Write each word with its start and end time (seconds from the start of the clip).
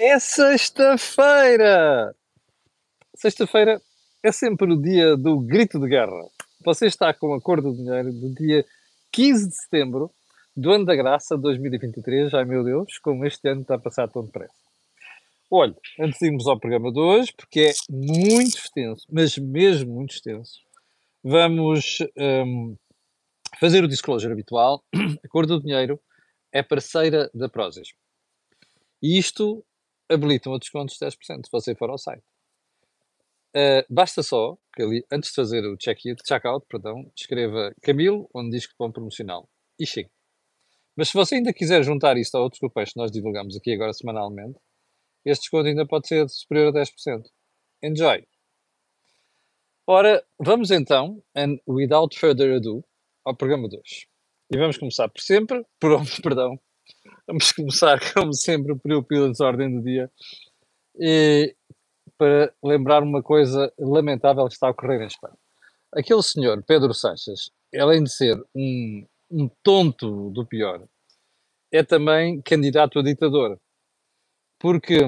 É 0.00 0.16
sexta-feira! 0.20 2.14
Sexta-feira 3.16 3.82
é 4.22 4.30
sempre 4.30 4.72
o 4.72 4.80
dia 4.80 5.16
do 5.16 5.40
grito 5.40 5.80
de 5.80 5.88
guerra. 5.88 6.24
Você 6.64 6.86
está 6.86 7.12
com 7.12 7.34
a 7.34 7.40
cor 7.40 7.60
do 7.60 7.74
dinheiro 7.74 8.12
do 8.12 8.32
dia 8.32 8.64
15 9.10 9.48
de 9.48 9.56
setembro 9.56 10.08
do 10.56 10.70
ano 10.70 10.84
da 10.84 10.94
graça 10.94 11.36
2023. 11.36 12.32
Ai 12.32 12.44
meu 12.44 12.62
Deus, 12.62 12.96
como 12.98 13.26
este 13.26 13.48
ano 13.48 13.62
está 13.62 13.74
a 13.74 13.78
passar 13.80 14.06
tão 14.06 14.24
depressa. 14.24 14.54
Olha, 15.50 15.74
antes 15.98 16.20
de 16.20 16.26
irmos 16.26 16.46
ao 16.46 16.60
programa 16.60 16.92
de 16.92 17.00
hoje, 17.00 17.32
porque 17.36 17.62
é 17.62 17.72
muito 17.90 18.56
extenso, 18.56 19.04
mas 19.10 19.36
mesmo 19.36 19.94
muito 19.94 20.14
extenso, 20.14 20.60
vamos 21.24 21.98
um, 22.16 22.76
fazer 23.58 23.82
o 23.82 23.88
disclosure 23.88 24.32
habitual. 24.32 24.80
A 24.94 25.28
cor 25.28 25.44
do 25.44 25.60
dinheiro 25.60 25.98
é 26.52 26.62
parceira 26.62 27.28
da 27.34 27.48
Prozis. 27.48 27.88
E 29.02 29.18
isto 29.18 29.64
habilita 30.08 30.50
um 30.50 30.58
desconto 30.58 30.92
de 30.92 30.98
10% 30.98 31.16
se 31.16 31.50
você 31.50 31.74
for 31.74 31.90
ao 31.90 31.98
site. 31.98 32.24
Uh, 33.56 33.82
basta 33.88 34.22
só 34.22 34.56
que 34.74 34.82
ali, 34.82 35.06
antes 35.10 35.30
de 35.30 35.36
fazer 35.36 35.64
o 35.66 35.76
check-out, 35.76 36.22
check 36.24 36.42
perdão, 36.68 37.10
escreva 37.16 37.74
Camilo, 37.82 38.28
onde 38.34 38.50
diz 38.50 38.66
que 38.66 38.74
bom 38.78 38.92
promocional. 38.92 39.48
E 39.78 39.86
chega. 39.86 40.10
Mas 40.96 41.08
se 41.08 41.14
você 41.14 41.36
ainda 41.36 41.52
quiser 41.52 41.82
juntar 41.82 42.16
isto 42.16 42.36
a 42.36 42.40
outros 42.40 42.60
cupons 42.60 42.92
que 42.92 42.98
nós 42.98 43.10
divulgamos 43.10 43.56
aqui 43.56 43.72
agora 43.72 43.92
semanalmente, 43.92 44.58
este 45.24 45.42
desconto 45.42 45.68
ainda 45.68 45.86
pode 45.86 46.08
ser 46.08 46.28
superior 46.28 46.76
a 46.76 46.80
10%. 46.80 47.22
Enjoy! 47.82 48.26
Ora, 49.86 50.22
vamos 50.38 50.70
então, 50.70 51.22
and 51.34 51.58
without 51.66 52.18
further 52.18 52.56
ado, 52.56 52.84
ao 53.24 53.34
programa 53.34 53.68
de 53.68 53.78
hoje. 53.78 54.06
E 54.50 54.58
vamos 54.58 54.76
começar 54.76 55.08
por 55.08 55.20
sempre, 55.20 55.64
por 55.80 55.90
perdão, 56.22 56.58
vamos 57.26 57.52
começar 57.52 57.98
como 58.14 58.32
sempre 58.32 58.74
por 58.76 59.04
pela 59.04 59.28
desordem 59.28 59.74
do 59.74 59.82
dia 59.82 60.10
e 60.98 61.54
para 62.16 62.52
lembrar 62.62 63.02
uma 63.02 63.22
coisa 63.22 63.72
lamentável 63.78 64.46
que 64.46 64.54
está 64.54 64.66
a 64.66 64.70
ocorrer 64.70 65.02
em 65.02 65.06
Espanha. 65.06 65.36
Aquele 65.92 66.22
senhor, 66.22 66.62
Pedro 66.64 66.92
Sanches, 66.92 67.50
além 67.74 68.02
de 68.02 68.12
ser 68.12 68.36
um, 68.54 69.06
um 69.30 69.48
tonto 69.62 70.30
do 70.30 70.44
pior, 70.44 70.86
é 71.72 71.82
também 71.82 72.42
candidato 72.42 72.98
a 72.98 73.02
ditador. 73.02 73.58
Porque 74.58 74.98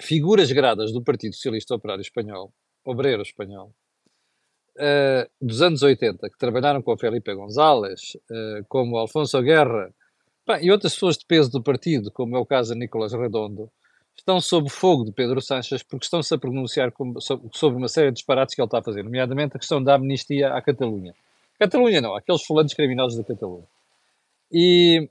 figuras 0.00 0.50
gradas 0.50 0.92
do 0.92 1.02
Partido 1.02 1.34
Socialista 1.34 1.74
Operário 1.74 2.02
Espanhol, 2.02 2.52
Obreiro 2.84 3.22
Espanhol, 3.22 3.72
uh, 4.76 5.30
dos 5.40 5.62
anos 5.62 5.82
80, 5.82 6.28
que 6.28 6.38
trabalharam 6.38 6.82
com 6.82 6.92
o 6.92 6.98
Felipe 6.98 7.32
González, 7.34 8.16
uh, 8.30 8.64
como 8.68 8.98
Alfonso 8.98 9.40
Guerra, 9.40 9.94
e 10.60 10.70
outras 10.70 10.94
pessoas 10.94 11.18
de 11.18 11.26
peso 11.26 11.50
do 11.50 11.62
partido, 11.62 12.10
como 12.10 12.36
é 12.36 12.38
o 12.38 12.46
caso 12.46 12.72
de 12.72 12.78
Nicolás 12.78 13.12
Redondo, 13.12 13.70
estão 14.16 14.40
sob 14.40 14.68
fogo 14.70 15.04
de 15.04 15.12
Pedro 15.12 15.40
Sanches 15.40 15.82
porque 15.82 16.04
estão-se 16.04 16.34
a 16.34 16.38
pronunciar 16.38 16.92
sobre 17.52 17.78
uma 17.78 17.88
série 17.88 18.08
de 18.08 18.14
disparates 18.14 18.54
que 18.54 18.60
ele 18.60 18.66
está 18.66 18.78
a 18.78 18.82
fazer, 18.82 19.02
nomeadamente 19.02 19.56
a 19.56 19.58
questão 19.58 19.82
da 19.82 19.94
amnistia 19.94 20.52
à 20.52 20.62
Catalunha. 20.62 21.14
Catalunha 21.58 22.00
não, 22.00 22.14
aqueles 22.14 22.42
fulantes 22.42 22.74
criminosos 22.74 23.18
da 23.18 23.24
Catalunha. 23.24 23.66
E 24.50 25.08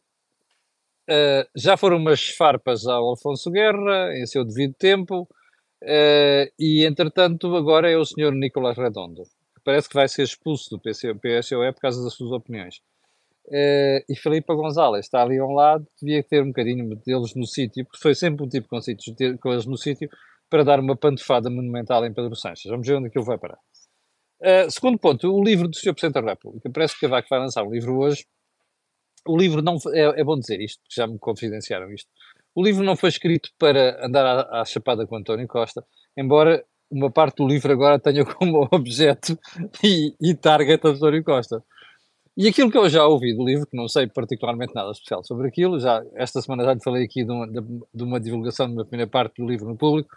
uh, 1.09 1.49
já 1.55 1.77
foram 1.77 1.97
umas 1.97 2.29
farpas 2.29 2.85
ao 2.87 3.05
Alfonso 3.09 3.51
Guerra, 3.51 4.15
em 4.17 4.25
seu 4.25 4.43
devido 4.43 4.73
tempo, 4.73 5.27
uh, 5.83 6.51
e 6.57 6.85
entretanto 6.85 7.55
agora 7.55 7.89
é 7.91 7.97
o 7.97 8.05
senhor 8.05 8.33
Nicolás 8.33 8.77
Redondo, 8.77 9.23
que 9.23 9.61
parece 9.63 9.89
que 9.89 9.95
vai 9.95 10.07
ser 10.07 10.23
expulso 10.23 10.69
do 10.69 10.79
PSOE 10.79 11.73
por 11.73 11.81
causa 11.81 12.03
das 12.03 12.13
suas 12.13 12.31
opiniões. 12.31 12.81
Uh, 13.47 14.01
e 14.09 14.15
Felipe 14.15 14.53
Gonzalez 14.55 15.05
está 15.05 15.21
ali 15.21 15.37
a 15.37 15.45
um 15.45 15.53
lado, 15.53 15.85
devia 16.01 16.23
ter 16.23 16.41
um 16.41 16.47
bocadinho 16.47 16.95
deles 17.05 17.35
no 17.35 17.45
sítio, 17.45 17.85
porque 17.85 18.01
foi 18.01 18.15
sempre 18.15 18.43
um 18.43 18.49
tipo 18.49 18.67
com, 18.67 18.81
sítios, 18.81 19.15
com 19.39 19.51
eles 19.51 19.65
no 19.65 19.77
sítio, 19.77 20.09
para 20.49 20.63
dar 20.63 20.79
uma 20.79 20.95
pantofada 20.95 21.49
monumental 21.49 22.03
em 22.05 22.13
Pedro 22.13 22.35
Sanches. 22.35 22.69
Vamos 22.69 22.87
ver 22.87 22.95
onde 22.95 23.07
é 23.07 23.09
que 23.09 23.19
ele 23.19 23.25
vai 23.25 23.37
parar. 23.37 23.59
Uh, 24.41 24.69
segundo 24.69 24.97
ponto, 24.97 25.31
o 25.31 25.43
livro 25.43 25.67
do 25.67 25.75
Sr. 25.75 25.93
Presidente 25.93 26.23
da 26.23 26.31
República. 26.31 26.69
Parece 26.71 26.95
que 26.95 27.01
Cavaco 27.01 27.27
vai 27.29 27.39
lançar 27.39 27.63
um 27.63 27.71
livro 27.71 27.97
hoje. 27.97 28.25
O 29.27 29.37
livro 29.37 29.61
não. 29.61 29.77
É, 29.93 30.21
é 30.21 30.23
bom 30.23 30.37
dizer 30.37 30.59
isto, 30.59 30.81
porque 30.81 30.99
já 30.99 31.07
me 31.07 31.17
confidenciaram 31.19 31.91
isto. 31.91 32.09
O 32.53 32.63
livro 32.63 32.83
não 32.83 32.95
foi 32.95 33.09
escrito 33.09 33.49
para 33.59 34.05
andar 34.05 34.25
à, 34.25 34.61
à 34.61 34.65
chapada 34.65 35.05
com 35.05 35.17
António 35.17 35.47
Costa, 35.47 35.85
embora 36.17 36.63
uma 36.89 37.11
parte 37.11 37.37
do 37.37 37.47
livro 37.47 37.71
agora 37.71 37.99
tenha 37.99 38.23
como 38.25 38.67
objeto 38.71 39.37
e, 39.83 40.15
e 40.21 40.35
target 40.35 40.85
António 40.85 41.23
Costa. 41.23 41.63
E 42.37 42.47
aquilo 42.49 42.69
que 42.69 42.77
eu 42.77 42.89
já 42.89 43.05
ouvi 43.05 43.33
do 43.33 43.45
livro, 43.45 43.65
que 43.65 43.77
não 43.77 43.87
sei 43.87 44.07
particularmente 44.07 44.75
nada 44.75 44.91
especial 44.91 45.23
sobre 45.23 45.47
aquilo, 45.47 45.79
já 45.79 46.03
esta 46.15 46.41
semana 46.41 46.65
já 46.65 46.73
lhe 46.73 46.83
falei 46.83 47.05
aqui 47.05 47.23
de 47.23 47.31
uma, 47.31 47.47
de 47.47 48.03
uma 48.03 48.19
divulgação 48.19 48.67
de 48.67 48.73
uma 48.73 48.85
primeira 48.85 49.09
parte 49.09 49.41
do 49.41 49.47
livro 49.47 49.67
no 49.67 49.77
público, 49.77 50.09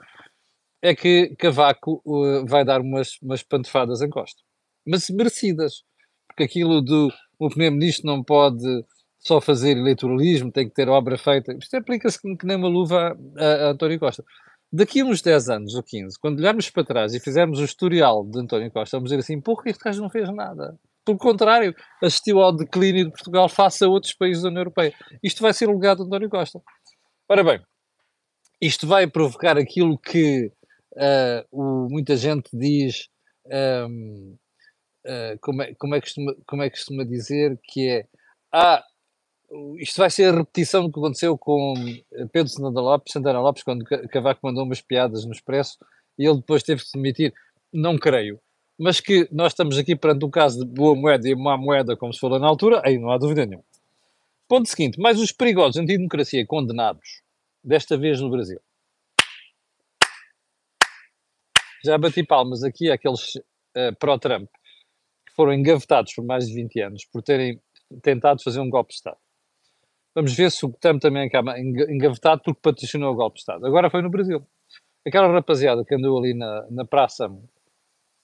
é 0.83 0.95
que 0.95 1.35
Cavaco 1.37 2.03
uh, 2.05 2.45
vai 2.47 2.65
dar 2.65 2.81
umas, 2.81 3.19
umas 3.23 3.43
pantofadas 3.43 4.03
em 4.03 4.11
Costa. 4.11 4.41
Mas 4.87 5.09
merecidas. 5.11 5.85
Porque 6.27 6.45
aquilo 6.45 6.81
do 6.81 7.13
o 7.39 7.49
Primeiro-Ministro 7.49 8.07
não 8.07 8.23
pode 8.23 8.65
só 9.19 9.41
fazer 9.41 9.77
eleitoralismo, 9.77 10.53
tem 10.53 10.69
que 10.69 10.75
ter 10.75 10.89
obra 10.89 11.17
feita. 11.17 11.53
Isto 11.53 11.77
aplica-se 11.77 12.21
que 12.21 12.47
nem 12.47 12.57
uma 12.57 12.69
luva 12.69 13.17
a, 13.37 13.45
a, 13.45 13.71
António 13.71 13.99
Costa. 13.99 14.25
Daqui 14.73 15.01
a 15.01 15.05
uns 15.05 15.23
10 15.23 15.49
anos 15.49 15.75
ou 15.75 15.83
15, 15.83 16.19
quando 16.21 16.39
olharmos 16.39 16.69
para 16.71 16.85
trás 16.85 17.15
e 17.15 17.21
fizermos 17.21 17.59
o 17.59 17.65
historial 17.65 18.25
de 18.25 18.41
António 18.41 18.71
Costa, 18.71 18.97
vamos 18.97 19.11
dizer 19.11 19.21
assim, 19.21 19.41
porra, 19.41 19.63
este 19.67 19.83
gajo 19.83 20.03
não 20.03 20.11
fez 20.11 20.29
nada. 20.33 20.79
Pelo 21.09 21.17
contrário, 21.17 21.75
assistiu 22.03 22.39
ao 22.39 22.55
declínio 22.55 23.07
de 23.07 23.11
Portugal 23.13 23.49
face 23.49 23.83
a 23.83 23.89
outros 23.89 24.13
países 24.13 24.43
da 24.43 24.51
União 24.51 24.61
Europeia. 24.61 24.93
Isto 25.23 25.41
vai 25.41 25.55
ser 25.55 25.67
o 25.67 25.73
legado 25.73 26.03
de 26.03 26.05
António 26.05 26.29
Costa. 26.29 26.61
Ora 27.27 27.43
bem, 27.43 27.63
isto 28.61 28.87
vai 28.87 29.07
provocar 29.07 29.57
aquilo 29.57 29.97
que 29.99 30.53
uh, 30.93 31.49
o, 31.51 31.89
muita 31.89 32.15
gente 32.15 32.51
diz, 32.53 33.09
um, 33.89 34.37
uh, 35.07 35.09
ah, 35.09 35.39
como, 35.41 35.63
é, 35.63 35.75
como, 35.77 35.95
é 35.95 36.01
costuma, 36.03 36.37
como 36.47 36.63
é 36.63 36.69
costuma 36.69 37.05
dizer, 37.05 37.59
que 37.63 37.89
é, 37.89 38.07
ah, 38.53 38.85
isto 39.79 39.97
vai 39.97 40.11
ser 40.11 40.35
a 40.35 40.37
repetição 40.37 40.83
do 40.83 40.93
que 40.93 41.01
aconteceu 41.01 41.39
com 41.39 41.73
Pedro 42.31 42.53
Santana 42.53 42.83
Lopes, 42.83 43.13
Santana 43.15 43.41
Lopes 43.41 43.63
quando 43.63 43.83
Cavaco 44.11 44.41
mandou 44.43 44.63
umas 44.63 44.83
piadas 44.83 45.25
no 45.25 45.33
Expresso 45.33 45.79
e 46.19 46.29
ele 46.29 46.37
depois 46.37 46.63
teve 46.63 46.83
que 46.83 46.89
se 46.89 46.99
demitir. 46.99 47.33
Não 47.73 47.97
creio 47.97 48.39
mas 48.79 49.01
que 49.01 49.29
nós 49.33 49.53
estamos 49.53 49.77
aqui 49.77 49.97
perante 49.97 50.25
um 50.25 50.31
caso 50.31 50.65
de 50.65 50.67
boa 50.67 50.95
moeda 50.95 51.29
e 51.29 51.35
má 51.35 51.57
moeda, 51.57 51.97
como 51.97 52.13
se 52.13 52.21
falou 52.21 52.39
na 52.39 52.47
altura, 52.47 52.81
aí 52.85 52.97
não 52.97 53.11
há 53.11 53.19
dúvida 53.19 53.45
nenhuma. 53.45 53.65
Ponto 54.47 54.69
seguinte, 54.69 55.01
mais 55.01 55.19
os 55.21 55.33
perigosos 55.33 55.77
antidemocracia 55.77 56.47
condenados, 56.47 57.23
desta 57.63 57.97
vez 57.97 58.21
no 58.21 58.31
Brasil. 58.31 58.61
Já 61.85 61.99
bati 61.99 62.25
palmas 62.25 62.63
aqui 62.63 62.91
àqueles 62.91 63.35
uh, 63.37 63.95
pró-Trump 63.99 64.49
que 65.27 65.35
foram 65.35 65.53
engavetados 65.53 66.15
por 66.15 66.25
mais 66.25 66.47
de 66.47 66.55
20 66.55 66.81
anos 66.81 67.05
por 67.05 67.23
terem 67.23 67.61
tentado 68.03 68.43
fazer 68.43 68.61
um 68.61 68.71
golpe 68.71 68.91
de 68.91 68.97
Estado. 68.97 69.19
Vamos 70.15 70.35
ver 70.35 70.51
se 70.51 70.65
o 70.65 70.73
Trump 70.73 71.01
também 71.01 71.27
acaba 71.27 71.59
engavetado 71.59 72.43
porque 72.43 72.61
patrocinou 72.61 73.13
o 73.13 73.17
golpe 73.17 73.35
de 73.35 73.41
Estado. 73.41 73.67
Agora 73.67 73.91
foi 73.91 74.03
no 74.03 74.11
Brasil. 74.11 74.45
Aquela 75.07 75.29
rapaziada 75.29 75.85
que 75.85 75.95
andou 75.95 76.19
ali 76.19 76.35
na, 76.35 76.67
na 76.71 76.85
praça 76.85 77.31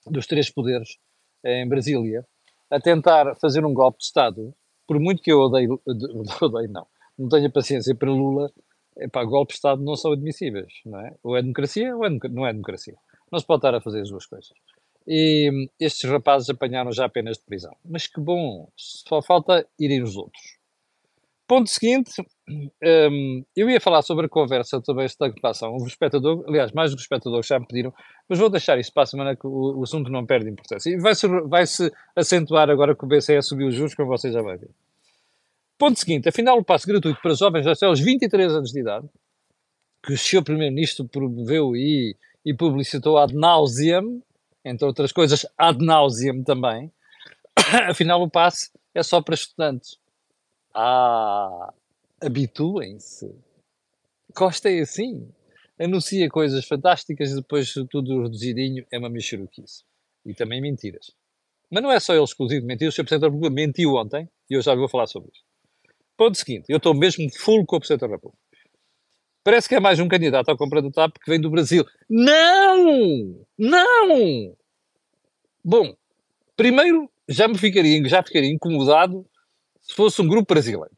dos 0.06 0.26
três 0.26 0.50
poderes 0.50 0.98
em 1.44 1.68
Brasília 1.68 2.26
a 2.70 2.80
tentar 2.80 3.34
fazer 3.36 3.64
um 3.64 3.74
golpe 3.74 3.98
de 3.98 4.04
Estado, 4.04 4.54
por 4.86 4.98
muito 4.98 5.22
que 5.22 5.32
eu 5.32 5.38
odeio, 5.38 5.80
odeio 6.42 6.70
não, 6.70 6.86
não 7.18 7.28
tenha 7.28 7.50
paciência 7.50 7.94
para 7.94 8.10
Lula, 8.10 8.50
epá, 8.98 9.24
golpes 9.24 9.54
de 9.54 9.58
Estado 9.58 9.82
não 9.82 9.96
são 9.96 10.12
admissíveis, 10.12 10.72
não 10.84 11.00
é? 11.00 11.14
Ou 11.22 11.36
é 11.36 11.42
democracia 11.42 11.96
ou 11.96 12.04
é, 12.04 12.10
não 12.30 12.46
é 12.46 12.52
democracia. 12.52 12.96
Não 13.30 13.38
se 13.38 13.46
pode 13.46 13.58
estar 13.58 13.74
a 13.74 13.80
fazer 13.80 14.00
as 14.00 14.10
duas 14.10 14.26
coisas. 14.26 14.52
E 15.06 15.68
estes 15.78 16.08
rapazes 16.08 16.48
apanharam 16.48 16.90
já 16.92 17.04
apenas 17.04 17.36
de 17.36 17.44
prisão. 17.44 17.76
Mas 17.84 18.06
que 18.06 18.20
bom, 18.20 18.68
só 18.76 19.20
falta 19.20 19.66
irem 19.78 20.02
os 20.02 20.16
outros. 20.16 20.58
Ponto 21.46 21.68
seguinte, 21.68 22.10
um, 22.82 23.44
eu 23.54 23.68
ia 23.68 23.78
falar 23.78 24.00
sobre 24.00 24.24
a 24.26 24.28
conversa 24.28 24.80
sobre 24.82 25.04
esta 25.04 25.26
ocupação. 25.26 25.76
O 25.76 25.86
espectador, 25.86 26.42
aliás, 26.48 26.72
mais 26.72 26.94
os 26.94 27.02
espectadores 27.02 27.46
já 27.46 27.58
me 27.58 27.66
pediram, 27.66 27.92
mas 28.26 28.38
vou 28.38 28.48
deixar 28.48 28.78
isso 28.78 28.92
para 28.92 29.02
a 29.02 29.06
semana 29.06 29.36
que 29.36 29.46
o, 29.46 29.78
o 29.78 29.82
assunto 29.82 30.10
não 30.10 30.24
perde 30.24 30.48
importância. 30.48 30.88
E 30.88 30.98
vai-se 30.98 31.28
vai 31.46 31.66
-se 31.66 31.92
acentuar 32.16 32.70
agora 32.70 32.96
que 32.96 33.04
o 33.04 33.08
BCE 33.08 33.42
subiu 33.42 33.68
os 33.68 33.74
juros, 33.74 33.94
como 33.94 34.08
vocês 34.08 34.32
já 34.32 34.40
vão 34.40 34.56
ver. 34.56 34.70
Ponto 35.76 35.98
seguinte, 35.98 36.28
afinal, 36.28 36.56
o 36.58 36.64
passo 36.64 36.86
gratuito 36.86 37.20
para 37.20 37.34
jovens 37.34 37.66
até 37.66 37.84
aos 37.84 38.00
23 38.00 38.52
anos 38.52 38.70
de 38.70 38.80
idade, 38.80 39.06
que 40.02 40.14
o 40.14 40.18
Sr. 40.18 40.42
Primeiro-Ministro 40.42 41.06
promoveu 41.06 41.76
e, 41.76 42.16
e 42.44 42.54
publicitou 42.54 43.18
ad 43.18 43.34
nauseam, 43.34 44.22
entre 44.64 44.86
outras 44.86 45.12
coisas, 45.12 45.44
ad 45.58 45.84
nauseam 45.84 46.42
também, 46.42 46.90
afinal, 47.90 48.22
o 48.22 48.30
passe 48.30 48.70
é 48.94 49.02
só 49.02 49.20
para 49.20 49.34
estudantes. 49.34 49.98
Ah, 50.74 51.72
habituem-se. 52.20 53.32
Costa 54.34 54.70
é 54.70 54.80
assim. 54.80 55.28
Anuncia 55.78 56.28
coisas 56.28 56.66
fantásticas 56.66 57.30
e 57.30 57.36
depois 57.36 57.72
tudo 57.90 58.22
reduzidinho 58.22 58.84
é 58.90 58.98
uma 58.98 59.08
mexeruquice. 59.08 59.84
E 60.26 60.34
também 60.34 60.60
mentiras. 60.60 61.12
Mas 61.70 61.82
não 61.82 61.92
é 61.92 62.00
só 62.00 62.14
ele 62.14 62.24
exclusivo 62.24 62.60
de 62.60 62.66
mentiras. 62.66 62.94
O 62.94 62.96
Sr. 62.96 63.04
Presidente 63.04 63.20
da 63.20 63.26
República 63.28 63.54
mentiu 63.54 63.94
ontem 63.94 64.28
e 64.50 64.54
eu 64.54 64.62
já 64.62 64.74
vou 64.74 64.88
falar 64.88 65.06
sobre 65.06 65.30
isso. 65.32 65.44
Ponto 66.16 66.36
seguinte, 66.36 66.66
eu 66.68 66.76
estou 66.76 66.94
mesmo 66.94 67.28
full 67.36 67.64
com 67.66 67.76
o 67.76 67.80
Presidente 67.80 68.00
da 68.00 68.14
República. 68.14 68.38
Parece 69.42 69.68
que 69.68 69.74
é 69.74 69.80
mais 69.80 70.00
um 70.00 70.08
candidato 70.08 70.50
à 70.50 70.56
compra 70.56 70.80
da 70.80 70.90
TAP 70.90 71.18
que 71.22 71.30
vem 71.30 71.40
do 71.40 71.50
Brasil. 71.50 71.84
Não! 72.08 73.44
Não! 73.58 74.56
Bom, 75.62 75.94
primeiro, 76.56 77.10
já 77.28 77.46
me 77.46 77.58
ficaria, 77.58 78.02
já 78.08 78.22
ficaria 78.22 78.50
incomodado 78.50 79.26
se 79.84 79.94
fosse 79.94 80.20
um 80.20 80.26
grupo 80.26 80.52
brasileiro. 80.52 80.90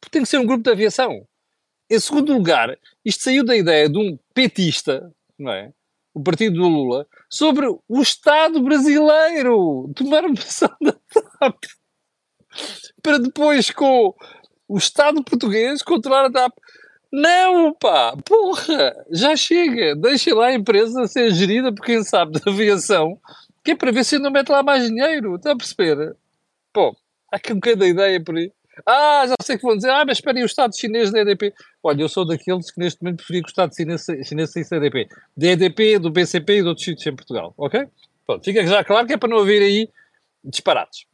Porque 0.00 0.12
tem 0.12 0.22
que 0.22 0.28
ser 0.28 0.38
um 0.38 0.46
grupo 0.46 0.62
de 0.62 0.70
aviação. 0.70 1.26
Em 1.90 1.98
segundo 1.98 2.32
lugar, 2.32 2.78
isto 3.04 3.24
saiu 3.24 3.44
da 3.44 3.56
ideia 3.56 3.88
de 3.88 3.98
um 3.98 4.16
petista, 4.32 5.12
não 5.38 5.52
é? 5.52 5.72
O 6.14 6.22
partido 6.22 6.56
do 6.56 6.68
Lula, 6.68 7.06
sobre 7.28 7.66
o 7.66 8.00
Estado 8.00 8.62
brasileiro 8.62 9.90
tomar 9.96 10.24
uma 10.24 10.34
decisão 10.34 10.70
da 10.80 10.92
TAP 11.40 11.64
para 13.02 13.18
depois, 13.18 13.70
com 13.70 14.14
o 14.68 14.78
Estado 14.78 15.22
português, 15.24 15.82
controlar 15.82 16.26
a 16.26 16.30
TAP. 16.32 16.52
Não, 17.12 17.72
pá, 17.74 18.16
porra, 18.24 18.94
já 19.10 19.36
chega. 19.36 19.94
Deixa 19.94 20.34
lá 20.34 20.46
a 20.46 20.54
empresa 20.54 21.06
ser 21.06 21.30
gerida 21.32 21.72
por 21.72 21.84
quem 21.84 22.02
sabe 22.02 22.40
da 22.40 22.50
aviação, 22.50 23.18
que 23.62 23.72
é 23.72 23.76
para 23.76 23.92
ver 23.92 24.04
se 24.04 24.18
não 24.18 24.30
mete 24.30 24.48
lá 24.48 24.62
mais 24.62 24.86
dinheiro. 24.86 25.36
Está 25.36 25.52
a 25.52 25.56
perceber? 25.56 26.16
Pô, 26.72 26.96
há 27.34 27.36
aqui 27.36 27.52
um 27.52 27.56
bocadinho 27.56 27.78
da 27.80 27.88
ideia 27.88 28.22
por 28.22 28.36
aí. 28.36 28.52
Ah, 28.86 29.24
já 29.26 29.34
sei 29.42 29.56
que 29.56 29.62
vão 29.62 29.76
dizer, 29.76 29.90
ah, 29.90 30.04
mas 30.04 30.18
esperem 30.18 30.42
o 30.42 30.46
Estado 30.46 30.76
chinês 30.76 31.10
da 31.10 31.20
EDP. 31.20 31.52
Olha, 31.82 32.02
eu 32.02 32.08
sou 32.08 32.24
daqueles 32.24 32.70
que 32.70 32.80
neste 32.80 33.02
momento 33.02 33.18
preferia 33.18 33.42
que 33.42 33.48
o 33.48 33.50
Estado 33.50 33.74
chinês, 33.74 34.06
chinês 34.24 34.50
saísse 34.50 34.70
da 34.70 34.76
EDP. 34.78 35.08
Da 35.36 35.46
EDP, 35.48 35.98
do 35.98 36.10
BCP 36.10 36.58
e 36.58 36.62
de 36.62 36.68
outros 36.68 36.84
sítios 36.84 37.06
em 37.06 37.14
Portugal, 37.14 37.54
ok? 37.56 37.86
Pronto, 38.26 38.44
fica 38.44 38.66
já 38.66 38.82
claro 38.82 39.06
que 39.06 39.12
é 39.12 39.16
para 39.16 39.28
não 39.28 39.38
haver 39.38 39.62
aí 39.62 39.88
disparates. 40.42 41.06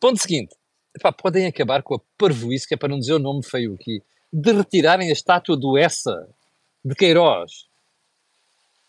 Ponto 0.00 0.20
seguinte. 0.20 0.54
Epá, 0.96 1.12
podem 1.12 1.46
acabar 1.46 1.82
com 1.82 1.94
a 1.94 2.00
parvoíce, 2.16 2.66
que 2.66 2.74
é 2.74 2.76
para 2.76 2.88
não 2.88 2.98
dizer 2.98 3.14
o 3.14 3.18
nome 3.18 3.44
feio 3.44 3.74
aqui, 3.74 4.02
de 4.32 4.52
retirarem 4.52 5.10
a 5.10 5.12
estátua 5.12 5.56
do 5.56 5.76
Essa, 5.76 6.28
de 6.84 6.94
Queiroz, 6.94 7.66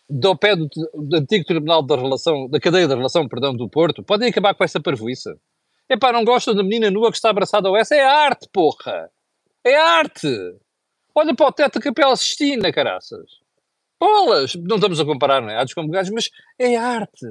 do 0.08 0.34
pé 0.36 0.56
do, 0.56 0.66
do 0.66 1.16
antigo 1.16 1.44
Tribunal 1.44 1.82
da 1.82 1.96
Relação, 1.96 2.48
da 2.48 2.58
cadeia 2.58 2.88
da 2.88 2.94
relação, 2.94 3.28
perdão, 3.28 3.54
do 3.54 3.68
Porto. 3.68 4.02
Podem 4.02 4.30
acabar 4.30 4.54
com 4.54 4.64
essa 4.64 4.80
parvoíça. 4.80 5.38
Epá, 5.88 6.12
não 6.12 6.24
gostam 6.24 6.54
da 6.54 6.62
menina 6.62 6.90
nua 6.90 7.10
que 7.10 7.16
está 7.16 7.30
abraçada 7.30 7.68
ao 7.68 7.76
Essa? 7.76 7.94
É 7.94 8.04
arte, 8.04 8.46
porra! 8.52 9.10
É 9.64 9.74
arte! 9.74 10.28
Olha 11.14 11.34
para 11.34 11.46
o 11.46 11.52
teto 11.52 11.78
da 11.78 11.80
Capela 11.80 12.14
Sistina, 12.16 12.70
caraças! 12.70 13.30
Bolas! 13.98 14.54
Não 14.54 14.76
estamos 14.76 15.00
a 15.00 15.04
comparar, 15.04 15.40
não 15.40 15.50
é? 15.50 15.56
Há 15.56 15.64
dos 15.64 15.74
mas 16.10 16.30
é 16.58 16.76
arte! 16.76 17.26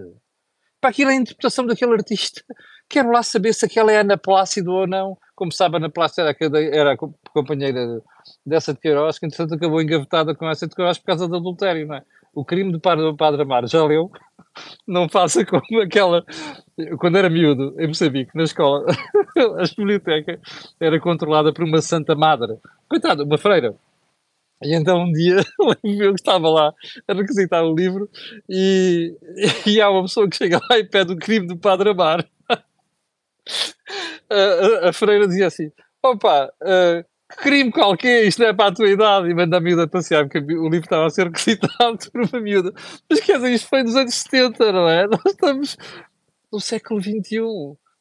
Para 0.82 0.90
aquilo 0.90 1.12
é 1.12 1.14
a 1.14 1.18
interpretação 1.18 1.66
daquele 1.66 1.94
artista. 1.94 2.44
Quero 2.90 3.12
lá 3.12 3.22
saber 3.22 3.54
se 3.54 3.66
aquela 3.66 3.92
é 3.92 4.00
Ana 4.00 4.18
Plácido 4.18 4.72
ou 4.72 4.88
não. 4.88 5.18
Como 5.36 5.52
sabe, 5.52 5.78
Ana 5.78 5.90
Plácido 5.90 6.28
era, 6.28 6.36
era 6.76 6.94
a 6.94 6.98
companheira 7.34 8.02
dessa 8.46 8.74
de 8.74 8.80
Queiroz, 8.80 9.20
que 9.20 9.26
entretanto 9.26 9.56
acabou 9.56 9.82
engavetada 9.82 10.36
com 10.36 10.50
essa 10.50 10.68
de 10.68 10.76
Queiroz 10.76 10.98
por 10.98 11.06
causa 11.06 11.28
do 11.28 11.36
adultério, 11.36 11.88
não 11.88 11.96
é? 11.96 12.04
O 12.38 12.46
crime 12.46 12.72
do 12.72 12.80
padre, 12.80 13.04
do 13.04 13.18
padre 13.18 13.42
Amar, 13.42 13.68
já 13.68 13.84
leu? 13.84 14.12
Não 14.88 15.10
faça 15.10 15.44
como 15.44 15.82
aquela. 15.82 16.24
Quando 17.00 17.18
era 17.18 17.32
miúdo, 17.32 17.74
em 17.80 17.88
Moçambique, 17.88 18.30
na 18.36 18.44
escola, 18.44 18.86
a 19.58 19.64
biblioteca 19.76 20.40
era 20.80 21.00
controlada 21.00 21.52
por 21.52 21.64
uma 21.64 21.82
Santa 21.82 22.14
Madre. 22.16 22.60
Coitada, 22.88 23.24
uma 23.24 23.40
freira. 23.40 23.76
E 24.64 24.76
então 24.76 25.02
um 25.02 25.12
dia 25.12 25.38
eu 25.84 26.14
estava 26.14 26.48
lá 26.48 26.72
a 27.08 27.14
requisitar 27.16 27.64
o 27.64 27.76
livro 27.76 28.08
e, 28.48 29.18
e 29.66 29.82
há 29.82 29.90
uma 29.90 30.04
pessoa 30.04 30.30
que 30.30 30.36
chega 30.36 30.62
lá 30.70 30.78
e 30.78 30.84
pede 30.84 31.14
o 31.14 31.18
crime 31.18 31.48
do 31.48 31.58
Padre 31.58 31.90
Amar 31.90 32.24
a, 34.30 34.36
a, 34.86 34.90
a, 34.90 34.94
freira 34.94 35.28
dizia 35.28 35.48
assim: 35.48 35.72
opa, 36.04 36.52
uh, 36.62 37.04
crime 37.28 37.72
qualquer, 37.72 38.26
isto 38.26 38.40
não 38.40 38.48
é 38.48 38.54
para 38.54 38.70
a 38.70 38.74
tua 38.74 38.90
idade, 38.90 39.30
e 39.30 39.34
manda 39.34 39.58
a 39.58 39.62
miúda 39.62 39.88
passear, 39.88 40.28
porque 40.28 40.40
o 40.40 40.70
livro 40.70 40.86
estava 40.86 41.06
a 41.06 41.10
ser 41.10 41.30
recitado 41.30 41.98
por 42.12 42.22
uma 42.22 42.40
miúda. 42.40 42.74
Mas 43.10 43.20
quer 43.20 43.38
dizer, 43.38 43.54
isto 43.54 43.68
foi 43.68 43.84
nos 43.84 43.96
anos 43.96 44.16
70, 44.16 44.72
não 44.72 44.90
é? 44.90 45.08
Nós 45.08 45.26
estamos 45.26 45.78
no 46.52 46.60
século 46.60 47.02
XXI. 47.02 47.40